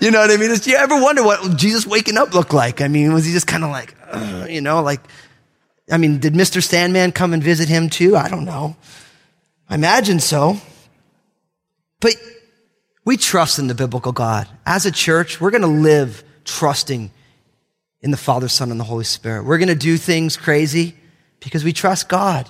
You 0.00 0.10
know 0.10 0.20
what 0.20 0.30
I 0.30 0.36
mean? 0.36 0.54
Do 0.54 0.70
you 0.70 0.76
ever 0.76 1.00
wonder 1.00 1.22
what 1.22 1.56
Jesus 1.56 1.86
waking 1.86 2.18
up 2.18 2.34
looked 2.34 2.52
like? 2.52 2.80
I 2.80 2.88
mean, 2.88 3.12
was 3.12 3.24
he 3.24 3.32
just 3.32 3.46
kind 3.46 3.64
of 3.64 3.70
like, 3.70 3.94
uh, 4.10 4.46
you 4.48 4.60
know, 4.60 4.82
like, 4.82 5.00
I 5.90 5.98
mean, 5.98 6.18
did 6.18 6.34
Mr. 6.34 6.62
Sandman 6.62 7.12
come 7.12 7.32
and 7.32 7.42
visit 7.42 7.68
him 7.68 7.88
too? 7.88 8.16
I 8.16 8.28
don't 8.28 8.44
know. 8.44 8.76
I 9.68 9.76
imagine 9.76 10.20
so. 10.20 10.58
But 12.00 12.16
we 13.04 13.16
trust 13.16 13.58
in 13.58 13.66
the 13.66 13.74
biblical 13.74 14.12
God. 14.12 14.48
As 14.66 14.84
a 14.84 14.90
church, 14.90 15.40
we're 15.40 15.50
going 15.50 15.62
to 15.62 15.68
live 15.68 16.24
trusting 16.44 17.10
in 18.04 18.10
the 18.10 18.16
Father, 18.18 18.48
Son, 18.48 18.70
and 18.70 18.78
the 18.78 18.84
Holy 18.84 19.02
Spirit. 19.02 19.46
We're 19.46 19.56
going 19.56 19.68
to 19.68 19.74
do 19.74 19.96
things 19.96 20.36
crazy 20.36 20.94
because 21.40 21.64
we 21.64 21.72
trust 21.72 22.06
God. 22.06 22.48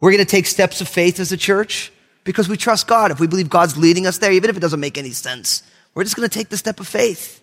We're 0.00 0.10
going 0.10 0.24
to 0.24 0.30
take 0.30 0.44
steps 0.44 0.82
of 0.82 0.86
faith 0.86 1.18
as 1.18 1.32
a 1.32 1.36
church 1.38 1.90
because 2.24 2.46
we 2.46 2.58
trust 2.58 2.86
God. 2.86 3.10
If 3.10 3.18
we 3.18 3.26
believe 3.26 3.48
God's 3.48 3.78
leading 3.78 4.06
us 4.06 4.18
there, 4.18 4.30
even 4.30 4.50
if 4.50 4.56
it 4.56 4.60
doesn't 4.60 4.78
make 4.78 4.98
any 4.98 5.12
sense, 5.12 5.62
we're 5.94 6.04
just 6.04 6.14
going 6.14 6.28
to 6.28 6.38
take 6.38 6.50
the 6.50 6.58
step 6.58 6.78
of 6.78 6.86
faith 6.86 7.42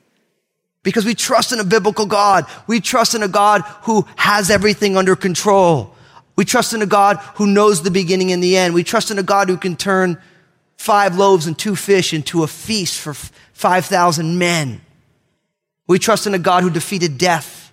because 0.84 1.06
we 1.06 1.15
trust 1.15 1.52
in 1.52 1.60
a 1.60 1.63
biblical 1.63 2.06
God. 2.06 2.46
We 2.67 2.80
trust 2.80 3.15
in 3.15 3.24
a 3.24 3.28
God 3.28 3.62
who 3.82 4.06
has 4.15 4.52
everything 4.52 4.96
under 4.96 5.15
control. 5.15 5.96
We 6.36 6.46
trust 6.46 6.74
in 6.74 6.84
a 6.84 6.88
God 6.88 7.17
who 7.36 7.48
knows 7.48 7.82
the 7.82 7.89
beginning 7.89 8.32
and 8.32 8.43
the 8.43 8.58
end. 8.58 8.76
We 8.76 8.84
trust 8.84 9.10
in 9.10 9.17
a 9.17 9.24
God 9.24 9.50
who 9.50 9.58
can 9.58 9.76
turn 9.76 10.22
five 10.78 11.17
loaves 11.17 11.48
and 11.48 11.58
two 11.58 11.76
fish 11.76 12.13
into 12.13 12.43
a 12.43 12.48
feast 12.48 13.00
for 13.00 13.15
5,000 13.15 14.38
men. 14.38 14.82
We 15.88 16.00
trust 16.00 16.28
in 16.28 16.34
a 16.34 16.39
God 16.39 16.63
who 16.63 16.69
defeated 16.69 17.17
death. 17.17 17.72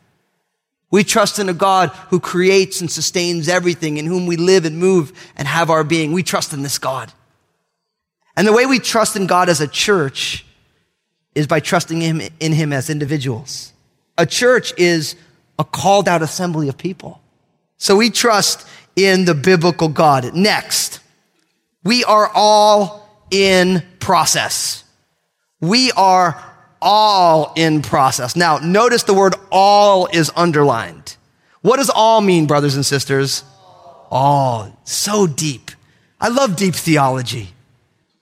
We 0.90 1.04
trust 1.04 1.38
in 1.38 1.48
a 1.48 1.54
God 1.54 1.90
who 2.08 2.18
creates 2.18 2.80
and 2.80 2.90
sustains 2.90 3.48
everything, 3.48 3.96
in 3.96 4.06
whom 4.06 4.26
we 4.26 4.36
live 4.36 4.64
and 4.64 4.78
move 4.78 5.12
and 5.36 5.46
have 5.46 5.70
our 5.70 5.84
being. 5.84 6.12
We 6.12 6.24
trust 6.24 6.52
in 6.52 6.62
this 6.62 6.78
God. 6.78 7.12
And 8.36 8.46
the 8.46 8.52
way 8.52 8.66
we 8.66 8.78
trust 8.78 9.16
in 9.16 9.26
God 9.26 9.48
as 9.48 9.60
a 9.60 9.68
church 9.68 10.44
is 11.34 11.46
by 11.46 11.60
trusting 11.60 12.00
him 12.00 12.20
in 12.40 12.52
him 12.52 12.72
as 12.72 12.90
individuals. 12.90 13.72
A 14.18 14.26
church 14.26 14.72
is 14.76 15.14
a 15.58 15.64
called 15.64 16.08
out 16.08 16.22
assembly 16.22 16.68
of 16.68 16.76
people. 16.76 17.20
So 17.76 17.96
we 17.96 18.10
trust 18.10 18.66
in 18.96 19.24
the 19.24 19.34
biblical 19.34 19.88
God. 19.88 20.34
Next, 20.34 21.00
we 21.84 22.04
are 22.04 22.30
all 22.34 23.08
in 23.30 23.82
process. 24.00 24.84
We 25.60 25.92
are 25.92 26.42
all 26.82 27.52
in 27.56 27.82
process. 27.82 28.36
Now, 28.36 28.58
notice 28.58 29.02
the 29.02 29.14
word 29.14 29.34
all 29.50 30.06
is 30.06 30.30
underlined. 30.36 31.16
What 31.62 31.76
does 31.76 31.90
all 31.90 32.20
mean, 32.20 32.46
brothers 32.46 32.74
and 32.74 32.86
sisters? 32.86 33.44
All. 34.10 34.76
So 34.84 35.26
deep. 35.26 35.70
I 36.20 36.28
love 36.28 36.56
deep 36.56 36.74
theology. 36.74 37.50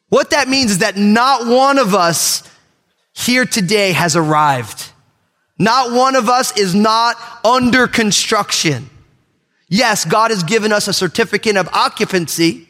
What 0.09 0.31
that 0.31 0.49
means 0.49 0.73
is 0.73 0.79
that 0.79 0.97
not 0.97 1.47
one 1.47 1.79
of 1.79 1.95
us 1.95 2.43
here 3.13 3.45
today 3.45 3.93
has 3.93 4.17
arrived. 4.17 4.93
Not 5.59 5.93
one 5.93 6.15
of 6.15 6.29
us 6.29 6.57
is 6.57 6.75
not 6.75 7.17
under 7.45 7.87
construction. 7.87 8.89
Yes, 9.69 10.05
God 10.05 10.31
has 10.31 10.43
given 10.43 10.73
us 10.73 10.89
a 10.89 10.93
certificate 10.93 11.57
of 11.57 11.69
occupancy 11.69 12.69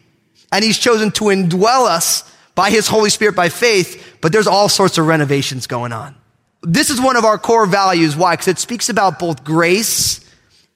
And 0.50 0.64
he's 0.64 0.78
chosen 0.78 1.10
to 1.12 1.24
indwell 1.24 1.86
us 1.86 2.24
by 2.58 2.70
his 2.70 2.88
Holy 2.88 3.08
Spirit 3.08 3.36
by 3.36 3.48
faith, 3.48 4.18
but 4.20 4.32
there's 4.32 4.48
all 4.48 4.68
sorts 4.68 4.98
of 4.98 5.06
renovations 5.06 5.68
going 5.68 5.92
on. 5.92 6.16
This 6.64 6.90
is 6.90 7.00
one 7.00 7.14
of 7.14 7.24
our 7.24 7.38
core 7.38 7.66
values. 7.66 8.16
Why? 8.16 8.32
Because 8.32 8.48
it 8.48 8.58
speaks 8.58 8.88
about 8.88 9.20
both 9.20 9.44
grace 9.44 10.28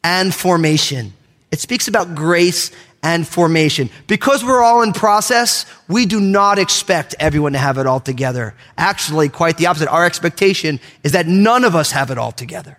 and 0.05 0.33
formation. 0.33 1.13
It 1.51 1.59
speaks 1.59 1.89
about 1.89 2.15
grace 2.15 2.71
and 3.03 3.27
formation. 3.27 3.91
Because 4.07 4.45
we're 4.45 4.63
all 4.63 4.83
in 4.83 4.93
process, 4.93 5.67
we 5.89 6.07
do 6.07 6.21
not 6.21 6.61
expect 6.61 7.17
everyone 7.19 7.55
to 7.55 7.59
have 7.59 7.79
it 7.79 7.87
all 7.89 7.99
together. 7.99 8.55
Actually, 8.79 9.29
quite 9.29 9.57
the 9.57 9.67
opposite. 9.67 9.89
Our 9.89 10.07
expectation 10.07 10.79
is 11.03 11.11
that 11.11 11.27
none 11.27 11.65
of 11.65 11.75
us 11.75 11.91
have 11.91 12.13
it 12.13 12.17
all 12.17 12.31
together. 12.31 12.79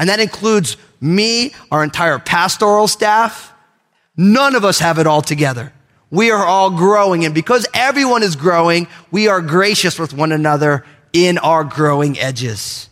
And 0.00 0.08
that 0.08 0.18
includes 0.18 0.76
me, 1.00 1.54
our 1.70 1.84
entire 1.84 2.18
pastoral 2.18 2.88
staff. 2.88 3.54
None 4.16 4.56
of 4.56 4.64
us 4.64 4.80
have 4.80 4.98
it 4.98 5.06
all 5.06 5.22
together. 5.22 5.72
We 6.10 6.30
are 6.30 6.44
all 6.44 6.70
growing. 6.70 7.24
And 7.24 7.34
because 7.34 7.66
everyone 7.74 8.22
is 8.22 8.36
growing, 8.36 8.88
we 9.10 9.28
are 9.28 9.40
gracious 9.40 9.98
with 9.98 10.12
one 10.12 10.32
another 10.32 10.84
in 11.12 11.38
our 11.38 11.64
growing 11.64 12.18
edges. 12.18 12.88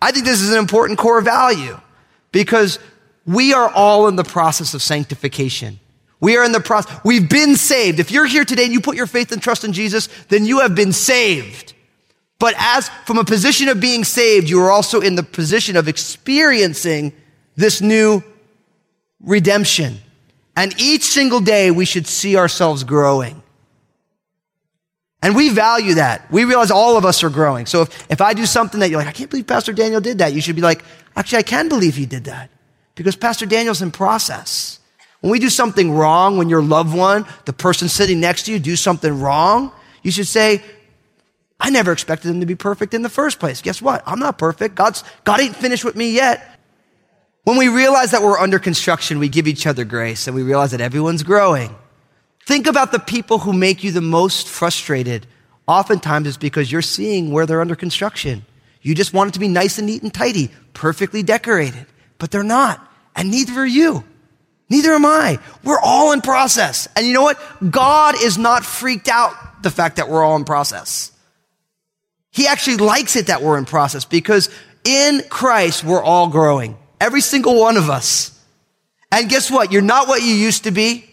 I 0.00 0.12
think 0.12 0.24
this 0.26 0.42
is 0.42 0.52
an 0.52 0.58
important 0.58 0.98
core 0.98 1.22
value 1.22 1.80
because 2.32 2.78
we 3.26 3.54
are 3.54 3.70
all 3.70 4.08
in 4.08 4.16
the 4.16 4.24
process 4.24 4.74
of 4.74 4.82
sanctification. 4.82 5.80
We 6.20 6.36
are 6.36 6.44
in 6.44 6.52
the 6.52 6.60
process. 6.60 7.00
We've 7.04 7.28
been 7.28 7.56
saved. 7.56 8.00
If 8.00 8.10
you're 8.10 8.26
here 8.26 8.44
today 8.44 8.64
and 8.64 8.72
you 8.72 8.80
put 8.80 8.96
your 8.96 9.06
faith 9.06 9.32
and 9.32 9.40
trust 9.42 9.64
in 9.64 9.72
Jesus, 9.72 10.08
then 10.28 10.44
you 10.44 10.60
have 10.60 10.74
been 10.74 10.92
saved. 10.92 11.74
But 12.38 12.54
as 12.58 12.90
from 13.06 13.18
a 13.18 13.24
position 13.24 13.68
of 13.68 13.80
being 13.80 14.04
saved, 14.04 14.50
you 14.50 14.60
are 14.60 14.70
also 14.70 15.00
in 15.00 15.14
the 15.14 15.22
position 15.22 15.76
of 15.76 15.88
experiencing 15.88 17.12
this 17.56 17.80
new 17.80 18.22
redemption. 19.20 19.98
And 20.56 20.78
each 20.80 21.04
single 21.04 21.40
day 21.40 21.70
we 21.70 21.84
should 21.84 22.06
see 22.06 22.36
ourselves 22.36 22.84
growing. 22.84 23.42
And 25.22 25.34
we 25.34 25.48
value 25.48 25.94
that. 25.94 26.30
We 26.30 26.44
realize 26.44 26.70
all 26.70 26.98
of 26.98 27.04
us 27.04 27.24
are 27.24 27.30
growing. 27.30 27.64
So 27.64 27.82
if, 27.82 28.10
if 28.10 28.20
I 28.20 28.34
do 28.34 28.44
something 28.44 28.80
that 28.80 28.90
you're 28.90 28.98
like, 28.98 29.08
I 29.08 29.12
can't 29.12 29.30
believe 29.30 29.46
Pastor 29.46 29.72
Daniel 29.72 30.00
did 30.00 30.18
that, 30.18 30.34
you 30.34 30.42
should 30.42 30.54
be 30.54 30.62
like, 30.62 30.84
actually, 31.16 31.38
I 31.38 31.42
can 31.42 31.68
believe 31.68 31.96
he 31.96 32.04
did 32.04 32.24
that 32.24 32.50
because 32.94 33.16
Pastor 33.16 33.46
Daniel's 33.46 33.80
in 33.80 33.90
process. 33.90 34.80
When 35.20 35.30
we 35.30 35.38
do 35.38 35.48
something 35.48 35.92
wrong, 35.92 36.36
when 36.36 36.50
your 36.50 36.62
loved 36.62 36.94
one, 36.94 37.24
the 37.46 37.54
person 37.54 37.88
sitting 37.88 38.20
next 38.20 38.42
to 38.44 38.52
you, 38.52 38.58
do 38.58 38.76
something 38.76 39.18
wrong, 39.18 39.72
you 40.02 40.10
should 40.10 40.26
say, 40.26 40.62
I 41.58 41.70
never 41.70 41.92
expected 41.92 42.28
them 42.28 42.40
to 42.40 42.46
be 42.46 42.54
perfect 42.54 42.92
in 42.92 43.00
the 43.00 43.08
first 43.08 43.38
place. 43.40 43.62
Guess 43.62 43.80
what? 43.80 44.02
I'm 44.06 44.18
not 44.18 44.36
perfect. 44.36 44.74
God's, 44.74 45.02
God 45.24 45.40
ain't 45.40 45.56
finished 45.56 45.86
with 45.86 45.96
me 45.96 46.10
yet. 46.10 46.53
When 47.44 47.56
we 47.56 47.68
realize 47.68 48.10
that 48.10 48.22
we're 48.22 48.38
under 48.38 48.58
construction, 48.58 49.18
we 49.18 49.28
give 49.28 49.46
each 49.46 49.66
other 49.66 49.84
grace 49.84 50.26
and 50.26 50.34
we 50.34 50.42
realize 50.42 50.72
that 50.72 50.80
everyone's 50.80 51.22
growing. 51.22 51.74
Think 52.46 52.66
about 52.66 52.92
the 52.92 52.98
people 52.98 53.38
who 53.38 53.52
make 53.52 53.84
you 53.84 53.92
the 53.92 54.00
most 54.00 54.48
frustrated. 54.48 55.26
Oftentimes 55.66 56.26
it's 56.26 56.36
because 56.36 56.70
you're 56.70 56.82
seeing 56.82 57.30
where 57.30 57.46
they're 57.46 57.60
under 57.60 57.76
construction. 57.76 58.44
You 58.82 58.94
just 58.94 59.14
want 59.14 59.28
it 59.28 59.32
to 59.34 59.40
be 59.40 59.48
nice 59.48 59.78
and 59.78 59.86
neat 59.86 60.02
and 60.02 60.12
tidy, 60.12 60.50
perfectly 60.74 61.22
decorated 61.22 61.86
but 62.18 62.30
they're 62.30 62.42
not. 62.42 62.80
And 63.14 63.30
neither 63.30 63.52
are 63.60 63.66
you. 63.66 64.04
Neither 64.70 64.92
am 64.92 65.04
I. 65.04 65.38
We're 65.62 65.78
all 65.78 66.12
in 66.12 66.20
process. 66.20 66.88
And 66.96 67.06
you 67.06 67.12
know 67.12 67.22
what? 67.22 67.38
God 67.70 68.14
is 68.20 68.38
not 68.38 68.64
freaked 68.64 69.08
out 69.08 69.62
the 69.62 69.70
fact 69.70 69.96
that 69.96 70.08
we're 70.08 70.24
all 70.24 70.36
in 70.36 70.44
process. 70.44 71.12
He 72.30 72.46
actually 72.46 72.78
likes 72.78 73.14
it 73.14 73.26
that 73.26 73.42
we're 73.42 73.58
in 73.58 73.66
process 73.66 74.04
because 74.04 74.48
in 74.84 75.22
Christ, 75.28 75.84
we're 75.84 76.02
all 76.02 76.28
growing. 76.28 76.76
Every 77.00 77.20
single 77.20 77.58
one 77.58 77.76
of 77.76 77.90
us. 77.90 78.30
And 79.10 79.28
guess 79.28 79.50
what? 79.50 79.72
You're 79.72 79.82
not 79.82 80.08
what 80.08 80.22
you 80.22 80.34
used 80.34 80.64
to 80.64 80.70
be. 80.70 81.08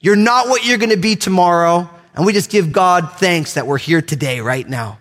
You're 0.00 0.16
not 0.16 0.48
what 0.48 0.64
you're 0.64 0.78
going 0.78 0.90
to 0.90 0.96
be 0.96 1.16
tomorrow. 1.16 1.88
And 2.14 2.26
we 2.26 2.32
just 2.32 2.50
give 2.50 2.72
God 2.72 3.12
thanks 3.18 3.54
that 3.54 3.66
we're 3.66 3.78
here 3.78 4.02
today, 4.02 4.40
right 4.40 4.68
now. 4.68 4.98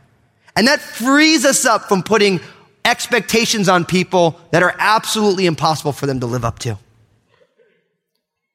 And 0.56 0.68
that 0.68 0.82
frees 0.82 1.46
us 1.46 1.66
up 1.66 1.84
from 1.84 2.04
putting 2.04 2.40
expectations 2.84 3.70
on 3.70 3.86
people 3.86 4.40
that 4.52 4.64
are 4.64 4.76
absolutely 4.80 5.46
impossible 5.46 5.92
for 5.92 6.06
them 6.06 6.20
to 6.22 6.26
live 6.26 6.46
up 6.46 6.60
to. 6.60 6.78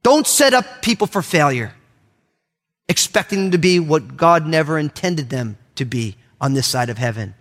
Don't 0.03 0.27
set 0.27 0.55
up 0.55 0.83
people 0.83 1.07
for 1.07 1.23
failure, 1.23 1.75
expecting 2.89 3.43
them 3.43 3.51
to 3.53 3.59
be 3.59 3.79
what 3.79 4.17
God 4.17 4.47
never 4.47 4.79
intended 4.79 5.31
them 5.31 5.59
to 5.77 5.85
be 5.85 6.17
on 6.41 6.55
this 6.55 6.67
side 6.67 6.91
of 6.91 6.99
heaven. 6.99 7.35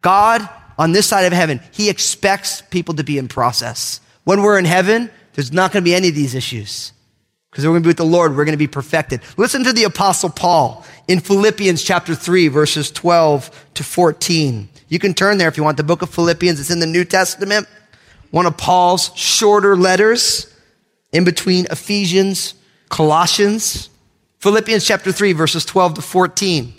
God, 0.00 0.48
on 0.78 0.92
this 0.92 1.06
side 1.06 1.24
of 1.24 1.32
heaven, 1.32 1.60
He 1.72 1.90
expects 1.90 2.62
people 2.62 2.94
to 2.94 3.04
be 3.04 3.18
in 3.18 3.28
process. 3.28 4.00
When 4.24 4.42
we're 4.42 4.58
in 4.58 4.64
heaven, 4.64 5.10
there's 5.34 5.52
not 5.52 5.72
going 5.72 5.82
to 5.82 5.88
be 5.88 5.94
any 5.94 6.08
of 6.08 6.14
these 6.14 6.34
issues 6.34 6.92
because 7.50 7.64
we're 7.64 7.72
going 7.72 7.82
to 7.82 7.86
be 7.86 7.90
with 7.90 7.96
the 7.96 8.04
Lord. 8.04 8.36
We're 8.36 8.44
going 8.44 8.52
to 8.52 8.58
be 8.58 8.66
perfected. 8.66 9.20
Listen 9.36 9.64
to 9.64 9.72
the 9.72 9.84
Apostle 9.84 10.30
Paul 10.30 10.84
in 11.08 11.20
Philippians 11.20 11.82
chapter 11.82 12.14
3, 12.14 12.48
verses 12.48 12.90
12 12.90 13.66
to 13.74 13.84
14. 13.84 14.68
You 14.88 14.98
can 14.98 15.14
turn 15.14 15.38
there 15.38 15.48
if 15.48 15.56
you 15.56 15.64
want. 15.64 15.76
The 15.76 15.82
book 15.82 16.02
of 16.02 16.10
Philippians, 16.10 16.60
it's 16.60 16.70
in 16.70 16.78
the 16.78 16.86
New 16.86 17.04
Testament. 17.04 17.66
One 18.30 18.46
of 18.46 18.56
Paul's 18.56 19.10
shorter 19.16 19.76
letters 19.76 20.54
in 21.12 21.24
between 21.24 21.66
Ephesians, 21.70 22.54
Colossians. 22.88 23.90
Philippians 24.38 24.86
chapter 24.86 25.10
3, 25.10 25.32
verses 25.32 25.64
12 25.64 25.94
to 25.94 26.02
14. 26.02 26.74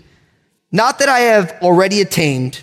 Not 0.72 0.98
that 1.00 1.08
I 1.08 1.20
have 1.20 1.58
already 1.62 2.00
attained 2.00 2.62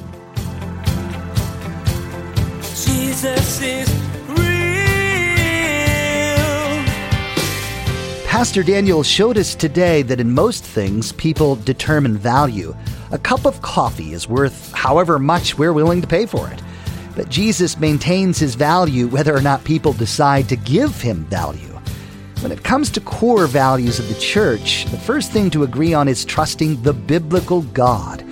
Jesus 3.21 3.61
is 3.61 3.87
real. 4.29 4.39
Pastor 8.25 8.63
Daniel 8.63 9.03
showed 9.03 9.37
us 9.37 9.53
today 9.53 10.01
that 10.01 10.19
in 10.19 10.33
most 10.33 10.63
things, 10.63 11.11
people 11.11 11.55
determine 11.57 12.17
value. 12.17 12.75
A 13.11 13.19
cup 13.19 13.45
of 13.45 13.61
coffee 13.61 14.13
is 14.13 14.27
worth 14.27 14.73
however 14.73 15.19
much 15.19 15.55
we're 15.55 15.71
willing 15.71 16.01
to 16.01 16.07
pay 16.07 16.25
for 16.25 16.49
it. 16.49 16.63
But 17.15 17.29
Jesus 17.29 17.77
maintains 17.77 18.39
his 18.39 18.55
value 18.55 19.05
whether 19.05 19.35
or 19.35 19.41
not 19.41 19.63
people 19.65 19.93
decide 19.93 20.49
to 20.49 20.55
give 20.55 20.99
him 20.99 21.25
value. 21.25 21.79
When 22.39 22.51
it 22.51 22.63
comes 22.63 22.89
to 22.89 23.01
core 23.01 23.45
values 23.45 23.99
of 23.99 24.07
the 24.07 24.19
church, 24.19 24.85
the 24.85 24.97
first 24.97 25.31
thing 25.31 25.51
to 25.51 25.61
agree 25.61 25.93
on 25.93 26.07
is 26.07 26.25
trusting 26.25 26.81
the 26.81 26.93
biblical 26.93 27.61
God. 27.61 28.25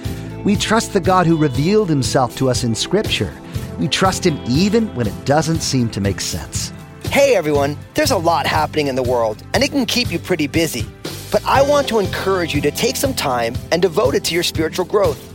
We 0.43 0.56
trust 0.56 0.93
the 0.93 0.99
God 0.99 1.28
who 1.28 1.38
revealed 1.38 1.89
himself 1.89 2.36
to 2.38 2.49
us 2.49 2.63
in 2.63 2.73
Scripture. 2.73 3.32
We 3.80 3.88
trust 3.88 4.26
him 4.26 4.38
even 4.48 4.94
when 4.94 5.08
it 5.08 5.26
doesn't 5.26 5.62
seem 5.62 5.89
to 5.92 6.02
make 6.02 6.20
sense. 6.20 6.74
Hey 7.06 7.36
everyone, 7.36 7.78
there's 7.94 8.12
a 8.12 8.18
lot 8.18 8.46
happening 8.46 8.88
in 8.88 8.96
the 8.96 9.04
world, 9.04 9.42
and 9.54 9.63
it 9.63 9.72
can 9.72 9.86
keep 9.86 10.12
you 10.12 10.20
pretty 10.20 10.48
busy. 10.48 10.86
But 11.32 11.46
I 11.46 11.62
want 11.62 11.88
to 11.88 12.00
encourage 12.00 12.54
you 12.54 12.60
to 12.62 12.72
take 12.72 12.98
some 12.98 13.13
time 13.13 13.56
and 13.72 13.82
devote 13.82 14.15
it 14.15 14.24
to 14.26 14.34
your 14.34 14.44
spiritual 14.44 14.86
growth. 14.86 15.26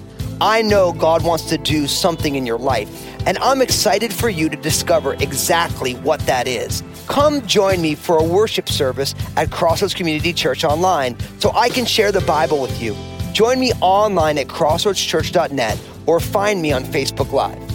I 0.41 0.61
know 0.61 0.93
God 0.93 1.25
wants 1.25 1.49
to 1.49 1.59
do 1.59 1.87
something 1.87 2.35
in 2.35 2.45
your 2.45 2.59
life, 2.59 2.89
and 3.27 3.39
I'm 3.39 3.63
excited 3.63 4.13
for 4.13 4.29
you 4.29 4.51
to 4.51 4.57
discover 4.57 5.15
exactly 5.15 5.95
what 5.95 6.21
that 6.27 6.47
is. 6.47 6.83
Come 7.07 7.47
join 7.47 7.81
me 7.81 7.95
for 7.95 8.19
a 8.19 8.25
worship 8.25 8.69
service 8.69 9.15
at 9.37 9.51
Crossroads 9.51 9.95
Community 9.95 10.33
Church 10.33 10.65
online 10.65 11.17
so 11.39 11.51
I 11.53 11.71
can 11.71 11.87
share 11.87 12.13
the 12.13 12.21
Bible 12.21 12.61
with 12.61 12.83
you. 12.83 12.95
Join 13.33 13.59
me 13.59 13.73
online 13.81 14.37
at 14.37 14.49
crossroadschurch.net 14.49 15.81
or 16.07 16.21
find 16.21 16.61
me 16.61 16.73
on 16.73 16.85
Facebook 16.85 17.33
Live. 17.33 17.74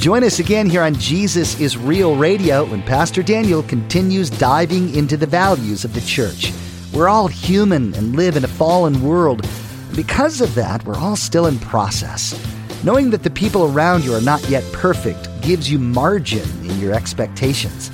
Join 0.00 0.24
us 0.24 0.38
again 0.38 0.70
here 0.70 0.80
on 0.80 0.94
Jesus 0.94 1.60
is 1.60 1.76
Real 1.76 2.16
Radio 2.16 2.64
when 2.64 2.82
Pastor 2.82 3.22
Daniel 3.22 3.62
continues 3.62 4.30
diving 4.30 4.94
into 4.94 5.18
the 5.18 5.26
values 5.26 5.84
of 5.84 5.92
the 5.92 6.00
church. 6.00 6.54
We're 6.90 7.10
all 7.10 7.28
human 7.28 7.92
and 7.92 8.16
live 8.16 8.38
in 8.38 8.44
a 8.44 8.48
fallen 8.48 9.02
world. 9.02 9.46
Because 9.94 10.40
of 10.40 10.54
that, 10.54 10.82
we're 10.86 10.96
all 10.96 11.16
still 11.16 11.48
in 11.48 11.58
process. 11.58 12.34
Knowing 12.82 13.10
that 13.10 13.22
the 13.22 13.28
people 13.28 13.64
around 13.64 14.02
you 14.02 14.14
are 14.14 14.22
not 14.22 14.42
yet 14.48 14.64
perfect 14.72 15.28
gives 15.42 15.70
you 15.70 15.78
margin 15.78 16.48
in 16.64 16.80
your 16.80 16.94
expectations. 16.94 17.90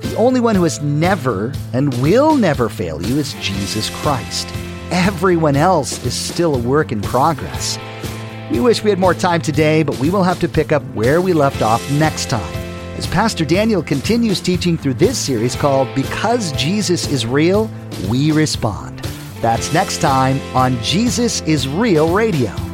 The 0.00 0.16
only 0.16 0.40
one 0.40 0.54
who 0.54 0.62
has 0.62 0.80
never 0.80 1.52
and 1.74 1.92
will 2.00 2.36
never 2.36 2.70
fail 2.70 3.02
you 3.02 3.18
is 3.18 3.34
Jesus 3.34 3.90
Christ. 3.96 4.48
Everyone 4.90 5.56
else 5.56 6.02
is 6.06 6.14
still 6.14 6.54
a 6.54 6.58
work 6.58 6.90
in 6.90 7.02
progress. 7.02 7.78
We 8.50 8.58
wish 8.58 8.82
we 8.82 8.90
had 8.90 8.98
more 8.98 9.14
time 9.14 9.40
today, 9.40 9.82
but 9.84 9.98
we 9.98 10.10
will 10.10 10.24
have 10.24 10.40
to 10.40 10.48
pick 10.48 10.72
up 10.72 10.82
where 10.94 11.20
we 11.20 11.32
left 11.32 11.62
off 11.62 11.88
next 11.92 12.28
time 12.28 12.54
as 12.98 13.06
Pastor 13.06 13.44
Daniel 13.44 13.82
continues 13.82 14.40
teaching 14.40 14.76
through 14.76 14.94
this 14.94 15.16
series 15.16 15.54
called 15.54 15.88
Because 15.94 16.52
Jesus 16.52 17.08
is 17.08 17.24
Real, 17.24 17.70
We 18.08 18.32
Respond. 18.32 18.98
That's 19.40 19.72
next 19.72 20.00
time 20.00 20.40
on 20.54 20.76
Jesus 20.82 21.40
is 21.42 21.68
Real 21.68 22.12
Radio. 22.12 22.69